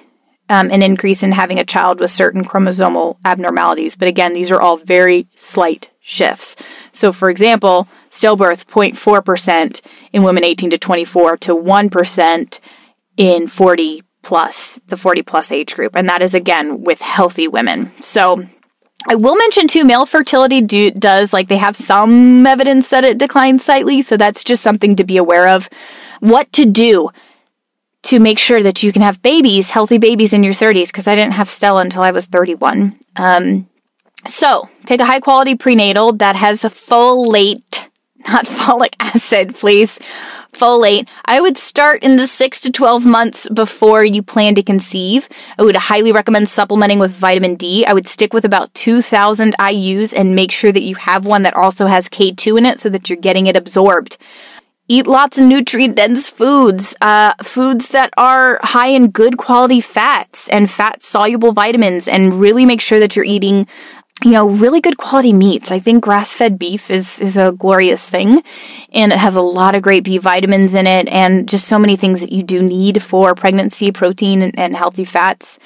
[0.49, 3.95] um, an increase in having a child with certain chromosomal abnormalities.
[3.95, 6.55] But again, these are all very slight shifts.
[6.91, 9.81] So, for example, stillbirth 0.4%
[10.13, 12.59] in women 18 to 24 to 1%
[13.17, 15.95] in 40 plus, the 40 plus age group.
[15.95, 17.91] And that is again with healthy women.
[17.99, 18.45] So,
[19.09, 23.17] I will mention too, male fertility do, does, like, they have some evidence that it
[23.17, 24.01] declines slightly.
[24.01, 25.69] So, that's just something to be aware of.
[26.19, 27.11] What to do
[28.07, 31.15] to make sure that you can have babies, healthy babies in your 30s, because I
[31.15, 32.97] didn't have Stella until I was 31.
[33.17, 33.67] Um,
[34.25, 37.85] so, take a high quality prenatal that has a folate,
[38.29, 39.99] not folic acid, please.
[40.53, 41.07] Folate.
[41.25, 45.27] I would start in the 6 to 12 months before you plan to conceive.
[45.59, 47.85] I would highly recommend supplementing with vitamin D.
[47.85, 51.55] I would stick with about 2000 IUs and make sure that you have one that
[51.55, 54.17] also has K2 in it so that you're getting it absorbed.
[54.89, 60.47] Eat lots of nutrient dense foods, uh, foods that are high in good quality fats
[60.47, 63.67] and fat soluble vitamins, and really make sure that you're eating
[64.23, 65.71] you know, really good quality meats.
[65.71, 68.41] I think grass-fed beef is is a glorious thing,
[68.91, 71.95] and it has a lot of great B vitamins in it, and just so many
[71.95, 75.59] things that you do need for pregnancy, protein, and, and healthy fats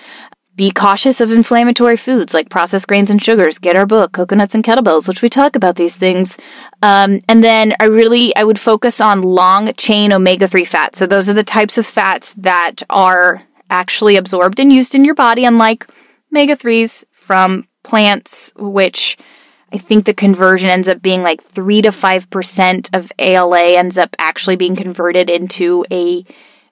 [0.56, 3.58] be cautious of inflammatory foods like processed grains and sugars.
[3.58, 6.38] Get our book, Coconuts and Kettlebells, which we talk about these things.
[6.82, 11.00] Um, and then I really, I would focus on long chain omega 3 fats.
[11.00, 15.16] So those are the types of fats that are actually absorbed and used in your
[15.16, 15.88] body, unlike
[16.32, 19.18] omega 3s from plants, which
[19.74, 24.16] I think the conversion ends up being like 3 to 5% of ALA ends up
[24.20, 26.26] actually being converted into a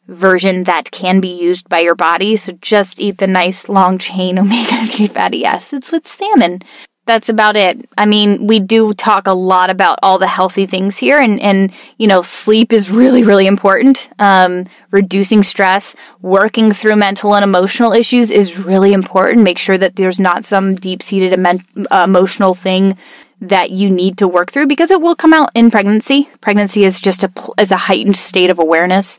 [0.08, 2.36] version that can be used by your body.
[2.36, 6.62] So just eat the nice long chain omega 3 fatty acids with salmon.
[7.10, 7.90] That's about it.
[7.98, 11.74] I mean, we do talk a lot about all the healthy things here, and and
[11.98, 14.10] you know, sleep is really really important.
[14.20, 19.44] Um, reducing stress, working through mental and emotional issues is really important.
[19.44, 22.96] Make sure that there's not some deep seated uh, emotional thing
[23.42, 26.30] that you need to work through because it will come out in pregnancy.
[26.42, 29.18] Pregnancy is just a is a heightened state of awareness.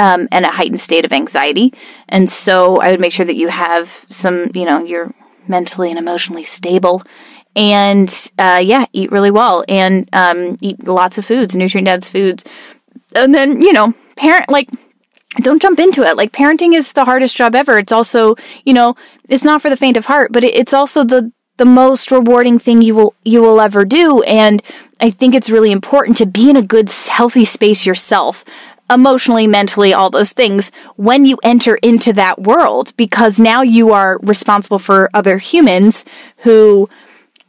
[0.00, 1.74] Um, and a heightened state of anxiety.
[2.08, 5.12] And so I would make sure that you have some, you know, you're
[5.48, 7.02] mentally and emotionally stable.
[7.56, 12.44] And uh, yeah, eat really well and um, eat lots of foods, nutrient dense foods.
[13.14, 14.70] And then, you know, parent, like,
[15.40, 16.16] don't jump into it.
[16.16, 17.78] Like, parenting is the hardest job ever.
[17.78, 18.96] It's also, you know,
[19.28, 22.80] it's not for the faint of heart, but it's also the, the most rewarding thing
[22.80, 24.62] you will you will ever do and
[25.00, 28.44] I think it's really important to be in a good healthy space yourself
[28.90, 34.18] emotionally, mentally, all those things when you enter into that world because now you are
[34.22, 36.04] responsible for other humans
[36.38, 36.88] who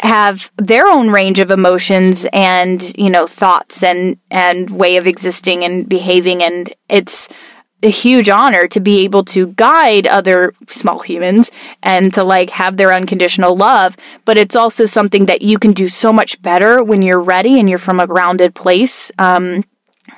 [0.02, 5.64] have their own range of emotions and, you know, thoughts and, and way of existing
[5.64, 6.42] and behaving.
[6.42, 7.28] And it's
[7.84, 11.52] a huge honor to be able to guide other small humans
[11.84, 13.98] and to like have their unconditional love.
[14.26, 17.70] But it's also something that you can do so much better when you're ready and
[17.70, 19.12] you're from a grounded place.
[19.18, 19.64] Um,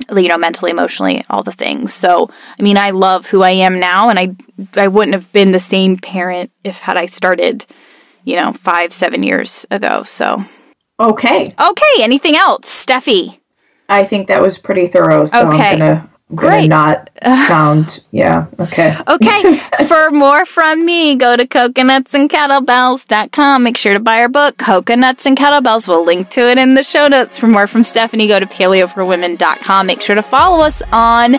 [0.10, 1.93] you know, mentally, emotionally, all the things.
[1.93, 2.30] So,
[2.60, 4.36] I mean, I love who I am now, and I
[4.76, 7.66] I wouldn't have been the same parent if had I started,
[8.24, 10.04] you know, five seven years ago.
[10.04, 10.43] So,
[10.99, 11.95] okay, okay.
[11.99, 13.38] Anything else, Steffi?
[13.89, 15.26] I think that was pretty thorough.
[15.26, 15.72] So okay.
[15.72, 16.70] I'm gonna Great.
[16.70, 18.96] not sound yeah okay.
[19.08, 19.58] Okay
[19.88, 25.38] for more from me go to coconutsandkettlebells.com make sure to buy our book coconuts and
[25.38, 25.88] kettlebells.
[25.88, 27.38] We'll link to it in the show notes.
[27.38, 31.36] For more from Stefani go to paleoforwomen.com make sure to follow us on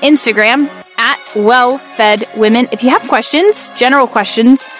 [0.00, 4.70] instagram at well fed women if you have questions general questions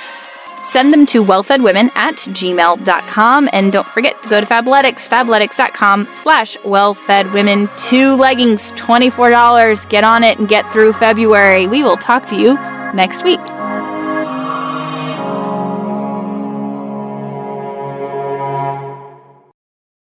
[0.62, 3.48] Send them to wellfedwomen at gmail.com.
[3.52, 7.76] And don't forget to go to Fabletics, fabletics.com slash wellfedwomen.
[7.88, 9.88] Two leggings, $24.
[9.88, 11.66] Get on it and get through February.
[11.66, 12.54] We will talk to you
[12.94, 13.40] next week.